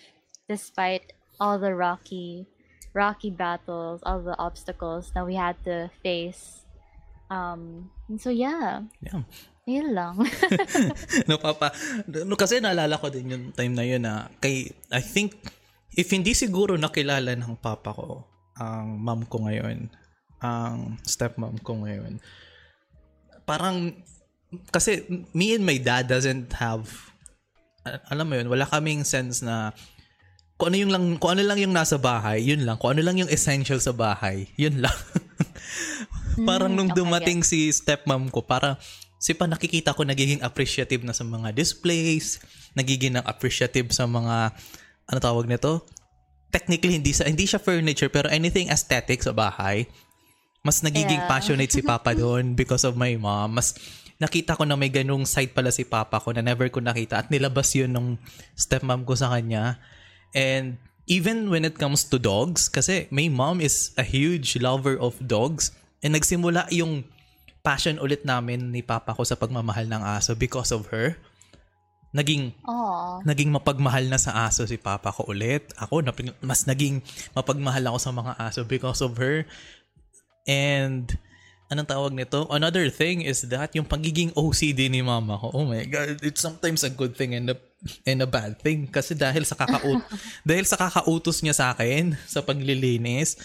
[0.46, 2.46] despite all the rocky,
[2.94, 6.62] rocky battles, all the obstacles that we had to face.
[7.26, 9.26] Um, and so, yeah, Yeah.
[9.66, 10.22] yun lang.
[11.28, 11.74] no, papa.
[12.06, 15.34] No, kasi naalala ko din yung time na yun na kay, I think,
[15.92, 18.22] if hindi siguro nakilala ng papa ko,
[18.54, 19.88] ang mom ko ngayon,
[20.44, 22.20] ang stepmom ko ngayon,
[23.44, 23.96] parang,
[24.70, 26.86] kasi me and my dad doesn't have,
[28.12, 29.74] alam mo yun, wala kaming sense na,
[30.62, 32.78] kung ano yung lang kung ano lang yung nasa bahay, yun lang.
[32.78, 34.94] Kung ano lang yung essential sa bahay, yun lang.
[36.48, 38.78] parang nung okay, dumating si stepmom ko, parang
[39.18, 42.38] si pa nakikita ko nagiging appreciative na sa mga displays,
[42.78, 44.54] nagiging na appreciative sa mga
[45.10, 45.82] ano tawag nito?
[46.54, 49.90] Technically hindi sa hindi siya furniture pero anything aesthetic sa bahay.
[50.62, 51.30] Mas nagiging Yeah.
[51.30, 53.58] passionate si Papa doon because of my mom.
[53.58, 53.74] Mas
[54.22, 57.26] nakita ko na may ganung side pala si papa ko na never ko nakita at
[57.26, 58.08] nilabas yun nung
[58.54, 59.82] stepmom ko sa kanya.
[60.30, 60.78] And
[61.10, 65.74] even when it comes to dogs, kasi my mom is a huge lover of dogs
[66.06, 67.02] and nagsimula yung
[67.66, 71.18] passion ulit namin ni papa ko sa pagmamahal ng aso because of her.
[72.14, 73.24] Naging Aw.
[73.26, 75.74] naging mapagmahal na sa aso si papa ko ulit.
[75.82, 75.98] Ako,
[76.46, 77.02] mas naging
[77.34, 79.42] mapagmahal ako sa mga aso because of her.
[80.48, 81.06] And,
[81.72, 82.44] anong tawag nito?
[82.52, 86.84] Another thing is that yung pagiging OCD ni mama ko, oh my God, it's sometimes
[86.84, 87.56] a good thing and a,
[88.04, 88.84] and a bad thing.
[88.84, 90.04] Kasi dahil sa kakaut
[90.48, 93.40] dahil sa kakautos niya sa akin sa paglilinis,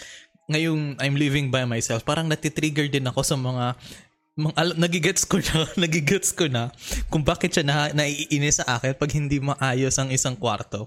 [0.51, 3.79] ngayong I'm living by myself, parang natitrigger din ako sa mga
[4.37, 6.69] mga al- nagigets ko na, nagigets ko na
[7.09, 10.85] kung bakit siya na, naiinis sa akin pag hindi maayos ang isang kwarto.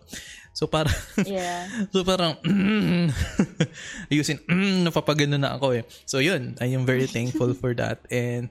[0.53, 0.93] So parang
[1.25, 1.67] Yeah.
[1.95, 3.09] so parang mm,
[4.11, 5.85] ayusin mm, napapagano na ako eh.
[6.05, 8.51] So yun, I am very thankful for that and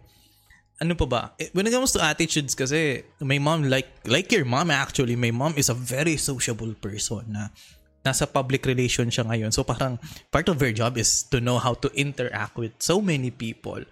[0.79, 1.21] ano pa ba?
[1.35, 5.29] Eh, When it comes to attitudes kasi, my mom, like like your mom actually, my
[5.29, 7.51] mom is a very sociable person na
[7.99, 9.51] nasa public relation siya ngayon.
[9.51, 9.99] So parang
[10.31, 13.83] part of her job is to know how to interact with so many people.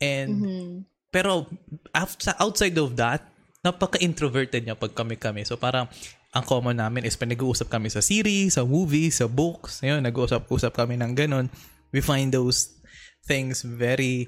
[0.00, 0.68] And Mhm.
[1.12, 1.44] pero
[1.92, 3.20] af- outside of that,
[3.60, 5.44] napaka-introverted niya pag kami-kami.
[5.44, 5.92] So parang
[6.34, 9.86] ang common namin is pag nag-uusap kami sa series, sa movies, sa books.
[9.86, 11.46] Ayun, nag-uusap-usap kami ng ganun.
[11.94, 12.74] We find those
[13.22, 14.26] things very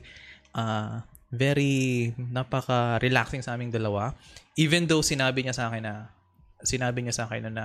[0.55, 1.03] uh,
[1.35, 4.14] very napaka-relaxing sa aming dalawa.
[4.55, 6.14] Even though sinabi niya sa akin na
[6.62, 7.64] sinabi niya sa akin na, na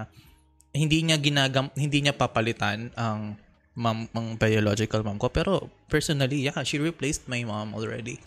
[0.73, 3.35] hindi niya ginagam hindi niya papalitan ang
[3.75, 8.19] mom ang biological mom ko pero personally yeah she replaced my mom already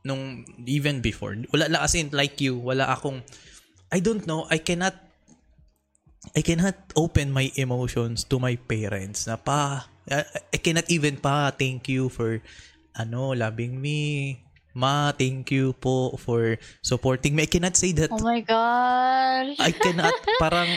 [0.00, 3.20] nung even before wala la as in like you wala akong
[3.92, 4.96] I don't know I cannot
[6.30, 10.22] I cannot open my emotions to my parents na pa I,
[10.54, 12.38] I cannot even pa thank you for
[12.94, 14.38] ano loving me
[14.72, 19.58] ma thank you po for supporting me I cannot say that Oh my gosh.
[19.58, 20.70] I cannot parang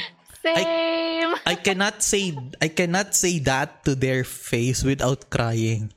[0.46, 1.34] Same.
[1.42, 5.90] I cannot say I cannot say that to their face without crying.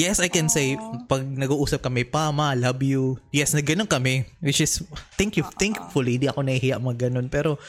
[0.00, 0.80] Yes, I can say
[1.12, 3.20] pag nag-uusap kami, pa, ma, love you.
[3.36, 4.24] Yes, na ganun kami.
[4.40, 4.80] Which is,
[5.20, 7.28] thank you, thankfully, di ako nahihiya mag ganun.
[7.28, 7.60] Pero,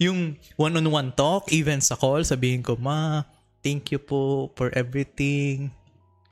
[0.00, 3.28] yung one-on-one talk, even sa call, sabihin ko, ma,
[3.60, 5.68] thank you po for everything.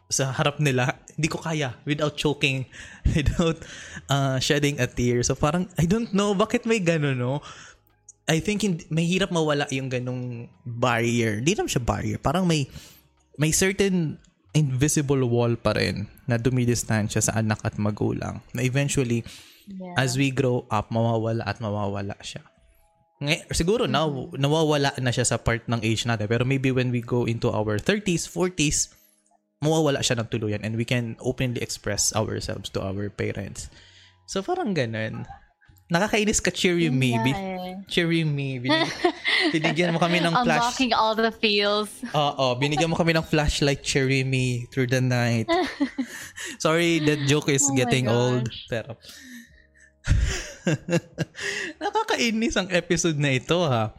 [0.08, 2.64] Sa harap nila, hindi ko kaya without choking,
[3.14, 3.60] without
[4.08, 5.20] uh, shedding a tear.
[5.20, 7.44] So parang, I don't know, bakit may ganun, no?
[8.24, 11.44] I think hindi, mahirap mawala yung ganung barrier.
[11.44, 12.18] Hindi naman siya barrier.
[12.20, 12.68] Parang may
[13.40, 14.20] may certain
[14.52, 18.40] invisible wall pa rin na dumidistansya sa anak at magulang.
[18.56, 19.24] Na eventually,
[19.68, 20.00] Yeah.
[20.00, 22.40] as we grow up, mawawala at mawawala siya.
[23.18, 26.30] Ngay- siguro now, nawawala na siya sa part ng age natin.
[26.30, 28.94] Pero maybe when we go into our 30s, 40s,
[29.58, 33.66] mawawala siya ng tuluyan and we can openly express ourselves to our parents.
[34.30, 35.26] So parang ganun.
[35.88, 37.16] Nakakainis ka, cheery me.
[37.16, 37.74] Yeah, eh.
[37.88, 38.60] cheery me.
[38.60, 38.92] Binig-
[39.56, 40.76] binigyan mo kami ng flash.
[40.76, 41.88] Unlocking all the feels.
[42.12, 45.48] Oo, binigyan mo kami ng flashlight, cheery me through the night.
[46.64, 48.52] Sorry, that joke is Oh getting old.
[48.68, 49.00] Pero,
[51.82, 53.94] nakakainis ang episode na ito ha.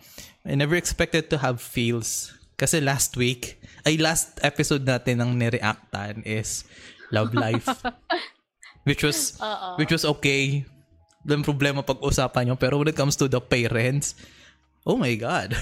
[0.47, 2.33] I never expected to have feels.
[2.59, 6.67] Kasi last week, ay last episode natin ng nireactan is
[7.11, 7.67] Love Life.
[8.87, 9.79] which was, Oo.
[9.79, 10.65] which was okay.
[11.23, 12.55] Walang problema pag-usapan nyo.
[12.55, 14.15] Pero when it comes to the parents,
[14.83, 15.55] oh my God.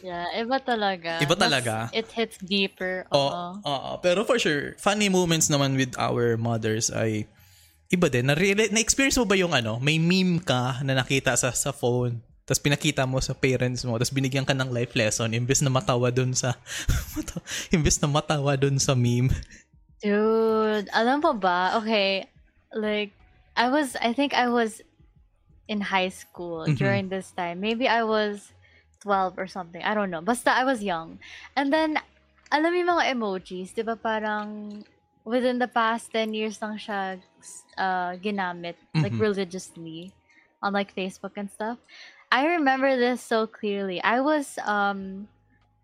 [0.00, 1.20] Yeah, iba talaga.
[1.20, 1.74] Iba Mas- talaga.
[1.92, 3.04] it hits deeper.
[3.12, 3.20] Oo.
[3.20, 3.60] Oo.
[3.68, 3.90] oo.
[4.00, 7.28] pero for sure, funny moments naman with our mothers ay
[7.90, 8.24] iba din.
[8.24, 12.62] Na, na-experience mo ba yung ano, may meme ka na nakita sa, sa phone, tapos
[12.62, 16.30] pinakita mo sa parents mo, tapos binigyan ka ng life lesson, imbes na matawa dun
[16.34, 16.54] sa,
[17.74, 19.30] imbes na matawa dun sa meme.
[20.00, 21.76] Dude, alam mo ba?
[21.82, 22.24] Okay,
[22.72, 23.12] like
[23.58, 24.80] I was I think I was
[25.68, 26.78] in high school Mhm.
[26.80, 27.60] during this time.
[27.60, 28.50] Maybe I was
[29.04, 29.84] 12 or something.
[29.84, 30.24] I don't know.
[30.24, 31.20] Basta I was young.
[31.52, 32.00] And then
[32.48, 34.80] alam mo yung mga emojis, 'di ba parang
[35.30, 37.22] within the past 10 years lang siya
[37.78, 39.22] uh, ginamit like Mhm.
[39.22, 40.10] religiously
[40.62, 41.78] on like Facebook and stuff.
[42.32, 44.02] I remember this so clearly.
[44.02, 45.28] I was um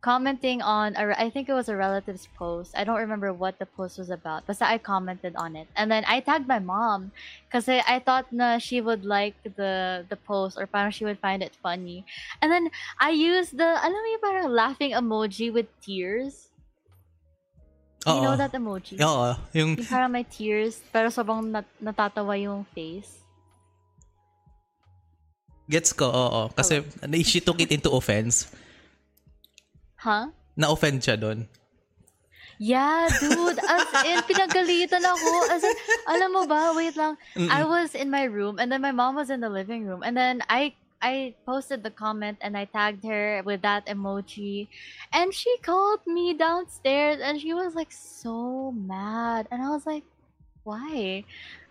[0.03, 2.77] commenting on a, I think it was a relative's post.
[2.79, 6.05] I don't remember what the post was about, but I commented on it, and then
[6.07, 7.11] I tagged my mom
[7.49, 11.19] because I, I thought na she would like the the post or parang she would
[11.19, 12.05] find it funny,
[12.43, 12.71] and then
[13.01, 16.49] I used the alam mo parang laughing emoji with tears.
[18.07, 18.95] You know that emoji?
[19.03, 19.35] Oo.
[19.53, 23.19] Yung, Yung parang may tears, pero sobrang nat- natatawa yung face.
[25.67, 26.43] gets ko, oo.
[26.55, 26.87] Kasi
[27.27, 28.47] she took it into offense.
[29.99, 30.31] Huh?
[30.55, 31.51] Na-offend siya dun.
[32.63, 33.59] Yeah, dude.
[33.59, 35.29] As in, pinagalitan ako.
[35.51, 35.75] As in,
[36.07, 37.19] alam mo ba, wait lang.
[37.35, 37.69] I Mm-mm.
[37.69, 40.07] was in my room and then my mom was in the living room.
[40.07, 44.69] And then I I posted the comment and I tagged her with that emoji.
[45.13, 49.49] And she called me downstairs and she was like so mad.
[49.51, 50.05] And I was like,
[50.65, 51.25] why?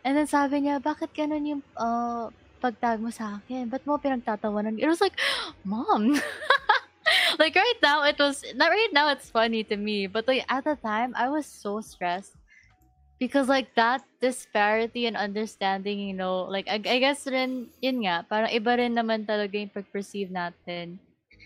[0.05, 2.29] And then sabi niya, bakit ganun yung uh,
[2.61, 3.67] pagtag mo sa akin?
[3.67, 4.77] Ba't mo pinagtatawanan?
[4.77, 5.17] It was like,
[5.65, 6.15] mom.
[7.39, 10.63] like right now it was not right now it's funny to me but like at
[10.63, 12.33] the time i was so stressed
[13.19, 18.25] because like that disparity and understanding you know like i, I guess rin yun nga
[18.27, 20.99] parang iba rin naman talaga yung pag-perceive natin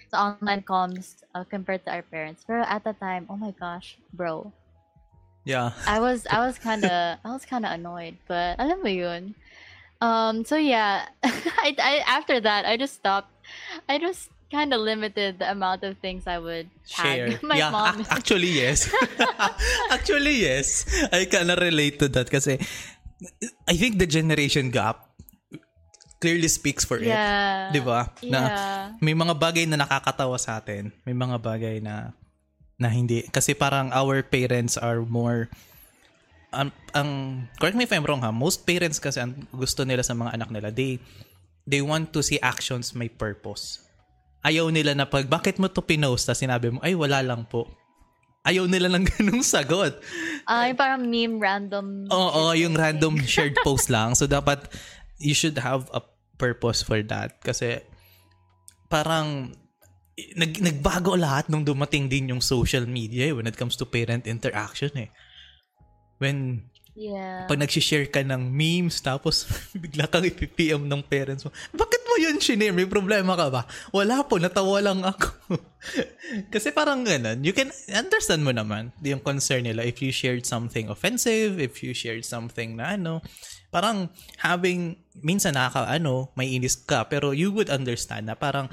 [0.09, 4.01] sa online comms uh, compared to our parents pero at the time oh my gosh
[4.13, 4.49] bro
[5.49, 5.71] Yeah.
[5.87, 9.35] I was I was kind of I was kind of annoyed, but alam mo yun.
[9.97, 13.33] Um so yeah, I, I after that I just stopped.
[13.87, 17.37] I just kind of limited the amount of things I would Share.
[17.37, 18.01] tag my yeah, mom.
[18.01, 18.89] ac- actually yes.
[19.95, 20.89] actually yes.
[21.13, 22.57] I can relate to that kasi
[23.69, 25.05] I think the generation gap
[26.19, 27.07] clearly speaks for it.
[27.07, 27.69] yeah.
[27.71, 28.09] 'Di ba?
[28.27, 28.83] Na Yeah.
[28.99, 32.11] may mga bagay na nakakatawa sa atin, may mga bagay na
[32.79, 35.51] na hindi kasi parang our parents are more
[36.49, 37.09] ang, ang
[37.61, 40.49] correct me if I'm wrong ha, most parents kasi ang gusto nila sa mga anak
[40.49, 40.97] nila, they
[41.69, 43.85] they want to see actions may purpose.
[44.39, 47.67] Ayaw nila na pag bakit mo to pinost na sinabi mo ay wala lang po.
[48.47, 49.99] Ayaw nila ng ganung sagot.
[50.47, 52.07] Ah, yung parang meme random.
[52.07, 54.15] Oo, shit yung random shared post lang.
[54.15, 54.63] So, dapat,
[55.19, 55.99] you should have a
[56.39, 57.43] purpose for that.
[57.43, 57.83] Kasi,
[58.87, 59.51] parang,
[60.39, 64.23] nag, nagbago lahat nung dumating din yung social media eh, when it comes to parent
[64.23, 65.11] interaction eh.
[66.17, 66.63] When,
[66.99, 67.47] Yeah.
[67.47, 72.75] pag nagsishare ka ng memes, tapos bigla kang ipipm ng parents mo, bakit yun shinare?
[72.75, 73.61] May problema ka ba?
[73.95, 75.55] Wala po, natawa lang ako.
[76.53, 80.91] Kasi parang ganun, you can understand mo naman yung concern nila if you shared something
[80.91, 83.23] offensive, if you shared something na ano,
[83.71, 84.11] parang
[84.43, 88.67] having, minsan nakaka, ano, may inis ka, pero you would understand na parang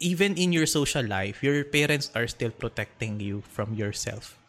[0.00, 4.40] even in your social life, your parents are still protecting you from yourself.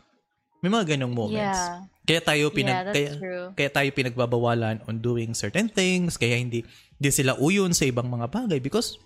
[0.61, 1.57] May mga ganong moments.
[1.57, 1.89] Yeah.
[2.05, 3.45] Kaya tayo Yeah, pinag that's kaya, true.
[3.57, 6.65] kaya tayo pinagbabawalan on doing certain things, kaya hindi
[7.01, 9.01] hindi sila uyon sa ibang mga bagay because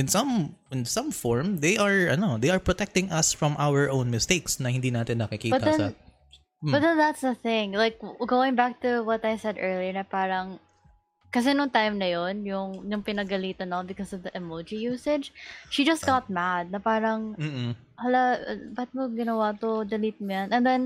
[0.00, 4.08] in some in some form they are ano, they are protecting us from our own
[4.08, 5.88] mistakes na hindi natin nakikita But then, sa
[6.58, 6.74] Hmm.
[6.74, 7.72] But then that's the thing.
[7.72, 10.58] Like, going back to what I said earlier, na parang,
[11.30, 15.30] kasi nung time na yon yung, yung pinagalitan ako because of the emoji usage,
[15.70, 17.78] she just got mad, na parang, Mm-mm.
[17.94, 18.42] hala,
[18.74, 19.86] ba't mo ginawa to?
[19.86, 20.50] Delete mo yan.
[20.50, 20.82] And then,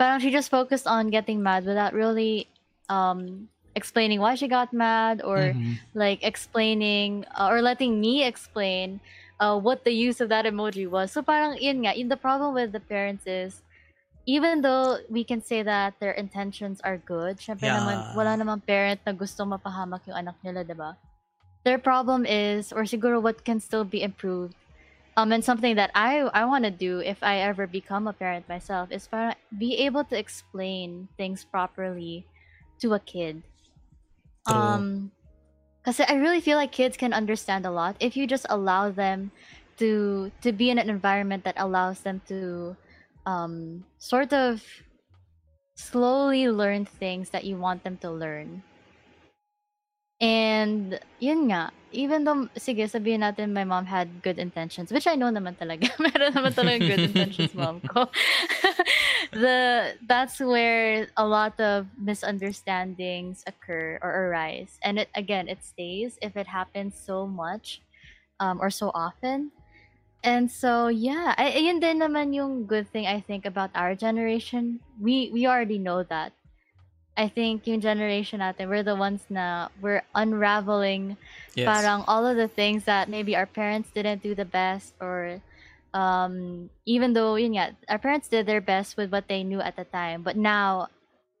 [0.00, 2.48] parang she just focused on getting mad without really
[2.88, 5.78] um, explaining why she got mad or Mhm.
[5.94, 9.00] like explaining uh, or letting me explain
[9.40, 11.12] uh, what the use of that emoji was.
[11.12, 13.62] So parang yun nga, yun, the problem with the parents is
[14.26, 17.74] even though we can say that their intentions are good, syempre Yeah.
[17.74, 20.96] naman, wala namang parent na gusto mapahamak yung anak nila, diba?
[21.64, 24.54] Their problem is, or siguro what can still be improved,
[25.16, 28.48] um, and something that I I want to do if I ever become a parent
[28.48, 32.26] myself is para be able to explain things properly
[32.80, 33.44] to a kid.
[34.46, 35.12] Um,
[35.82, 39.32] because I really feel like kids can understand a lot if you just allow them
[39.78, 42.76] to to be in an environment that allows them to
[43.26, 44.62] um sort of
[45.74, 48.62] slowly learn things that you want them to learn.
[50.22, 55.18] And yun nga, even though, sige, sabihin natin my mom had good intentions, which I
[55.18, 55.90] know naman talaga.
[55.98, 58.06] Meron naman talaga good intentions, mom ko.
[59.34, 64.78] the That's where a lot of misunderstandings occur or arise.
[64.86, 67.82] And it again, it stays if it happens so much
[68.38, 69.50] um, or so often.
[70.22, 74.78] And so, yeah, I, ayun din naman yung good thing I think about our generation.
[75.02, 76.30] We we already know that.
[77.16, 81.16] I think yung generation natin, we're the ones na we're unraveling
[81.54, 81.68] Yes.
[81.68, 85.40] parang all of the things that maybe our parents didn't do the best or
[85.92, 89.76] um even though yun nga, our parents did their best with what they knew at
[89.76, 90.88] the time but now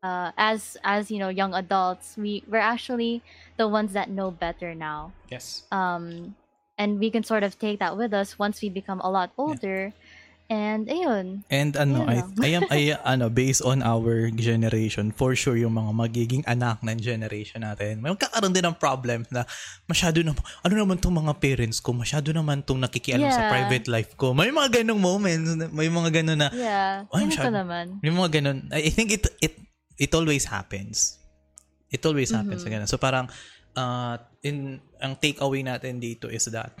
[0.04, 3.22] uh as as you know young adults we we're actually
[3.56, 5.64] the ones that know better now yes.
[5.72, 6.36] um
[6.76, 9.94] and we can sort of take that with us once we become a lot older
[10.52, 12.44] and ayun And ano, I, Yun lang.
[12.44, 12.80] I am, I,
[13.16, 18.12] ano, based on our generation, for sure yung mga magiging anak ng generation natin, may
[18.12, 19.48] magkakaroon din ng problem na
[19.88, 23.52] masyado na, ano naman tong mga parents ko, masyado naman tong nakikialam sa Yeah.
[23.56, 24.36] private life ko.
[24.36, 28.58] May mga ganong moments, may mga ganon na, yeah ko masyado- naman may mga ganon.
[28.68, 29.56] I I think it, it,
[29.96, 31.16] it always happens.
[31.88, 32.60] It always happens.
[32.60, 32.68] Mhm.
[32.76, 32.88] Ganun.
[32.88, 33.32] So parang,
[33.72, 36.76] uh, in, ang takeaway natin dito is that,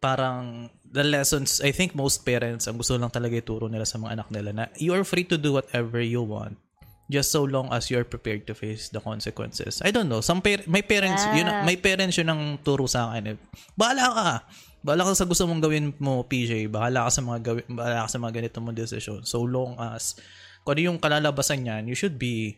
[0.00, 4.20] parang the lessons, I think most parents, ang gusto lang talaga ituro nila sa mga
[4.20, 6.58] anak nila na you are free to do whatever you want
[7.10, 9.82] just so long as you're prepared to face the consequences.
[9.82, 10.22] I don't know.
[10.22, 11.42] Some par- my parents, Yeah.
[11.42, 13.34] yun, my parents yun ang turo sa akin.
[13.34, 13.36] Eh.
[13.74, 14.28] Bahala ka.
[14.80, 16.70] Bahala ka sa gusto mong gawin mo, PJ.
[16.70, 19.26] Bahala ka sa mga gawin, bahala ka sa mga ganito mong decision.
[19.26, 20.22] So long as
[20.62, 22.56] kung ano yung kalalabasan niyan, you should be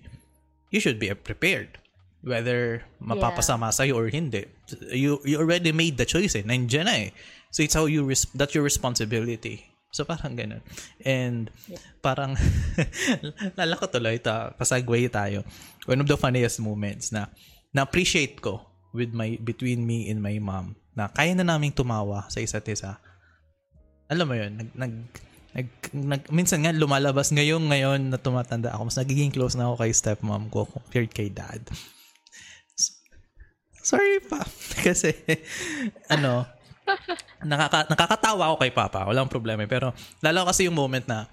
[0.68, 1.80] you should be prepared
[2.22, 4.46] whether mapapasama sa or hindi.
[4.92, 6.44] You you already made the choice eh.
[6.44, 7.10] Nandiyan na eh.
[7.52, 9.68] So it's how you res- that's your responsibility.
[9.92, 10.64] So parang ganun.
[11.04, 11.52] And
[12.00, 12.32] parang
[13.60, 15.44] lala ko tuloy ta pasagway tayo.
[15.84, 17.28] One of the funniest moments na
[17.76, 18.64] na-appreciate ko
[18.96, 22.96] with my between me and my mom na kaya na naming tumawa sa isa't isa.
[24.08, 24.94] Alam mo yun, nag, nag,
[25.56, 29.84] nag, nag- minsan nga lumalabas ngayon ngayon na tumatanda ako mas nagiging close na ako
[29.84, 31.64] kay stepmom ko compared kay dad.
[33.82, 34.40] Sorry pa.
[34.86, 35.10] Kasi,
[36.06, 36.46] ano,
[37.44, 39.00] nakaka, nakakatawa ako kay Papa.
[39.06, 39.64] Walang problema.
[39.66, 41.26] Pero, lalo kasi yung moment na,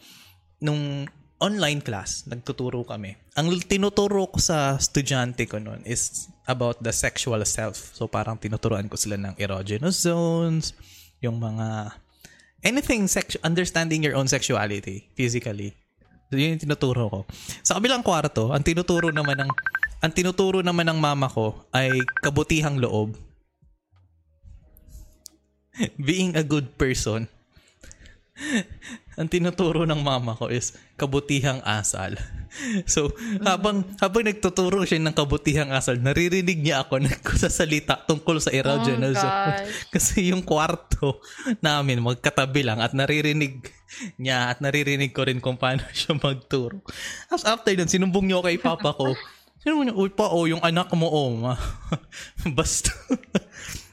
[0.61, 1.07] nung
[1.39, 3.15] online class, nagtuturo kami.
[3.39, 7.95] Ang tinuturo ko sa estudyante ko noon is about the sexual self.
[7.95, 10.75] So, parang tinuturuan ko sila ng erogenous zones,
[11.23, 11.95] yung mga,
[12.67, 15.71] anything, sex, understanding your own sexuality, physically.
[16.27, 17.19] So, yun yung tinuturo ko.
[17.63, 19.51] Sa kabilang kwarto, ang tinuturo naman ng
[19.99, 21.91] ang tinuturo naman ng mama ko ay
[22.23, 23.19] kabutihang loob.
[26.09, 27.27] Being a good person.
[29.19, 32.15] ang tinuturo ng mama ko is kabutihang asal.
[32.89, 33.13] So,
[33.45, 39.21] habang habang nagtuturo siya ng kabutihang asal, naririnig niya ako nagsasalita tungkol sa erogenous Oh,
[39.21, 39.69] zone.
[39.93, 41.21] Kasi yung kwarto
[41.61, 43.69] namin magkatabi lang at naririnig
[44.17, 46.81] niya at naririnig ko rin kung paano siya magturo.
[47.29, 49.13] Tapos after nun, sinumbong niyo kay papa ko.
[49.61, 51.29] Sinumbong niya, uy pa, oh, yung anak mo, oh.
[51.37, 51.53] ma."
[52.57, 52.89] Basta.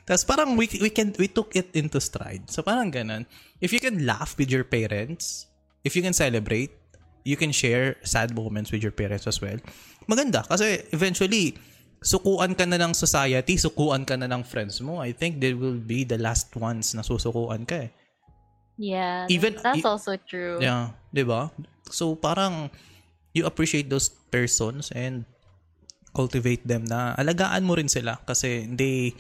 [0.06, 2.46] Tapos parang we, we, can, we took it into stride.
[2.46, 3.26] So parang ganun.
[3.60, 5.50] If you can laugh with your parents,
[5.82, 6.70] if you can celebrate,
[7.26, 9.58] you can share sad moments with your parents as well.
[10.06, 10.46] Maganda.
[10.46, 11.58] Kasi eventually,
[11.98, 15.02] sukuan ka na ng society, sukuan ka na ng friends mo.
[15.02, 17.90] I think they will be the last ones na susukuan ka eh.
[18.78, 19.26] Yeah.
[19.26, 20.62] Even- that's e- also true.
[20.62, 21.50] Yeah, 'di ba?
[21.90, 22.70] So parang
[23.34, 25.26] you appreciate those persons and
[26.12, 29.12] cultivate them na alagaan mo rin sila kasi they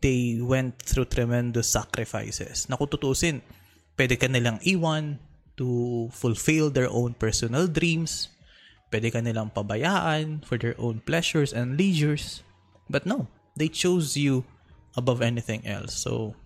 [0.00, 2.68] they went through tremendous sacrifices.
[2.68, 2.76] Na
[3.96, 5.18] pwede ka nilang iwan
[5.56, 8.28] to fulfill their own personal dreams.
[8.92, 12.44] Pwede ka nilang pabayaan for their own pleasures and leisures.
[12.88, 13.26] But no,
[13.56, 14.44] they chose you
[14.94, 15.96] above anything else.
[15.96, 16.36] So,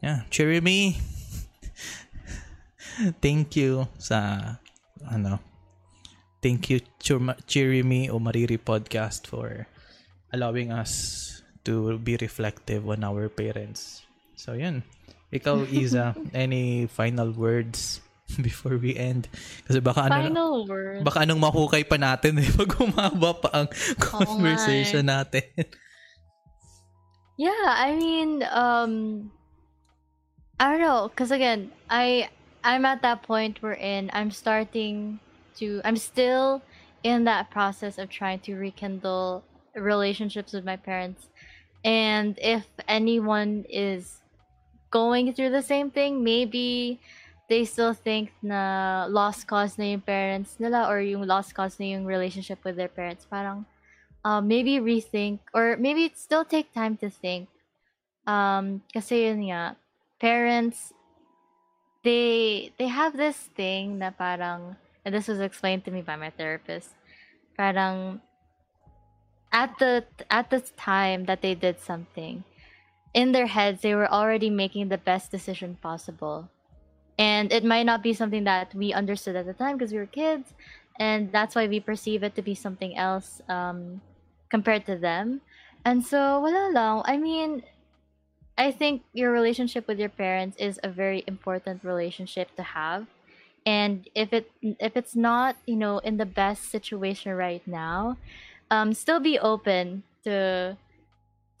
[0.00, 0.28] yeah,
[0.60, 1.00] me.
[3.18, 4.38] thank you sa
[5.10, 5.42] ano
[6.38, 6.78] thank you
[7.82, 9.66] Me o Mariri podcast for
[10.30, 11.33] allowing us
[11.64, 14.04] to be reflective on our parents.
[14.36, 14.84] So yun.
[15.32, 18.00] Ikaw, Isa, any final words
[18.40, 19.26] before we end?
[19.66, 21.02] Kasi baka ano, Final word.
[21.02, 23.66] baka anong mahukay pa natin eh pag humaba pa ang
[23.98, 25.42] conversation natin.
[27.34, 29.26] Yeah, I mean, um,
[30.60, 32.30] I don't know, cause again, I
[32.62, 35.18] I'm at that point wherein I'm starting
[35.58, 36.62] to, I'm still
[37.02, 39.42] in that process of trying to rekindle
[39.74, 41.26] relationships with my parents,
[41.84, 44.24] and if anyone is
[44.90, 46.98] going through the same thing, maybe
[47.48, 51.92] they still think na lost cause na yung parents nila or yung lost cause na
[51.92, 53.28] yung relationship with their parents.
[53.28, 53.66] Parang,
[54.24, 57.48] uh, maybe rethink or maybe still take time to think.
[58.26, 59.76] Um, kasi yun nga,
[60.16, 60.96] parents,
[62.00, 66.32] they they have this thing na parang, and this was explained to me by my
[66.32, 66.96] therapist,
[67.60, 68.24] parang
[69.54, 72.42] at the at the time that they did something,
[73.14, 76.50] in their heads they were already making the best decision possible.
[77.16, 80.10] And it might not be something that we understood at the time because we were
[80.10, 80.52] kids,
[80.98, 84.02] and that's why we perceive it to be something else um,
[84.50, 85.40] compared to them.
[85.84, 87.02] And so, wala lang.
[87.06, 87.62] I mean,
[88.58, 93.06] I think your relationship with your parents is a very important relationship to have.
[93.64, 98.18] And if it if it's not, you know, in the best situation right now,
[98.74, 100.76] um, still be open to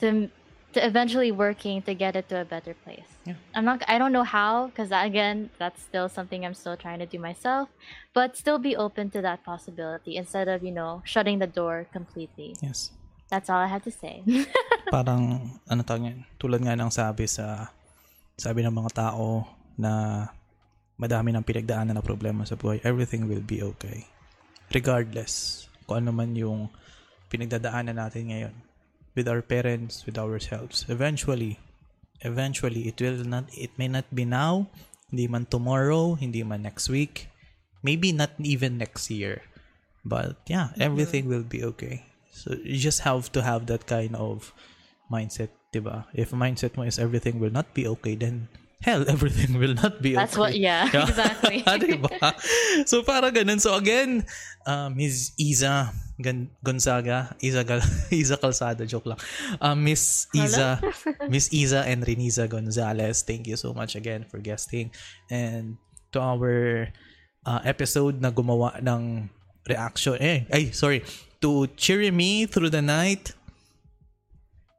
[0.02, 0.28] to
[0.74, 3.06] to eventually working to get it to a better place.
[3.22, 3.38] Yeah.
[3.54, 7.06] I'm not I don't know how because again, that's still something I'm still trying to
[7.06, 7.70] do myself,
[8.12, 12.58] but still be open to that possibility instead of, you know, shutting the door completely.
[12.58, 12.90] Yes.
[13.30, 14.22] That's all I have to say.
[14.94, 17.72] parang ano tawag yan, tulad nga ng sabi sa
[18.36, 19.46] sabi ng mga tao
[19.78, 20.26] na
[20.98, 24.06] madami ng pinagdaanan na problema sa buhay, everything will be okay.
[24.70, 26.72] Regardless kung ano man yung
[27.34, 28.54] pinagdadaanan natin ngayon
[29.18, 30.86] with our parents, with ourselves.
[30.86, 31.58] Eventually,
[32.22, 34.70] eventually it will not it may not be now,
[35.10, 37.26] hindi man tomorrow, hindi man next week,
[37.82, 39.42] maybe not even next year.
[40.06, 42.06] But yeah, everything will be okay.
[42.30, 44.54] So you just have to have that kind of
[45.10, 46.06] mindset, diba?
[46.14, 48.52] If mindset mo is everything will not be okay, then
[48.84, 50.36] hell, everything will not be That's okay.
[50.36, 51.62] That's what, yeah, exactly.
[51.82, 52.34] diba?
[52.84, 53.62] So, para ganun.
[53.62, 54.28] So, again,
[54.68, 55.32] uh, Ms.
[55.40, 55.94] Isa
[56.62, 59.18] Gonzaga, Isa, Gal- Isa Calzada, joke lang.
[59.58, 60.78] Uh, Miss Isa,
[61.32, 64.94] Miss Isa and Reniza Gonzalez, thank you so much again for guesting.
[65.26, 65.76] And
[66.14, 66.88] to our
[67.42, 69.30] uh, episode na gumawa ng
[69.66, 71.02] reaction, eh, ay, sorry,
[71.42, 73.34] to cheer me through the night,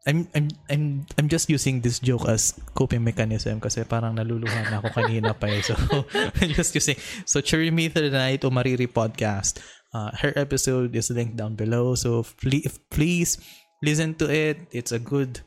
[0.05, 0.83] I'm I'm I'm
[1.17, 5.49] I'm just using this joke as coping mechanism kasi parang naluluhan na ako kanina pa
[5.49, 5.65] eh.
[5.65, 5.73] So
[6.38, 6.93] I'm just using
[7.25, 9.57] so Cherry Me Through the Night o Mariri podcast.
[9.95, 11.95] Uh, her episode is linked down below.
[11.95, 13.39] So please please
[13.79, 14.59] listen to it.
[14.75, 15.39] It's a good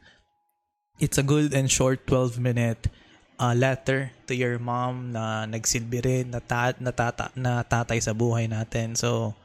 [0.96, 2.88] it's a good and short 12 minute
[3.36, 8.16] uh, letter to your mom na nagsilbi rin na, ta- na, tata- na tatay sa
[8.16, 8.96] buhay natin.
[8.96, 9.36] So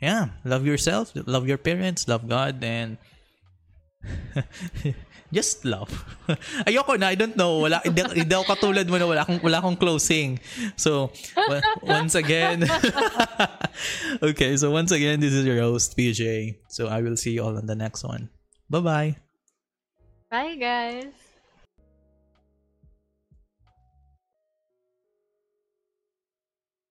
[0.00, 2.96] yeah, love yourself, love your parents, love God and
[5.32, 5.90] just love.
[6.68, 7.60] Ayoko na, I don't know.
[7.64, 10.40] Wala, hindi, hindi katulad mo na wala akong, wala akong closing.
[10.76, 12.64] So, wa- once again,
[14.22, 16.56] okay, so once again, this is your host, PJ.
[16.68, 18.28] So, I will see you all on the next one.
[18.70, 19.16] Bye-bye.
[20.30, 21.12] Bye, guys.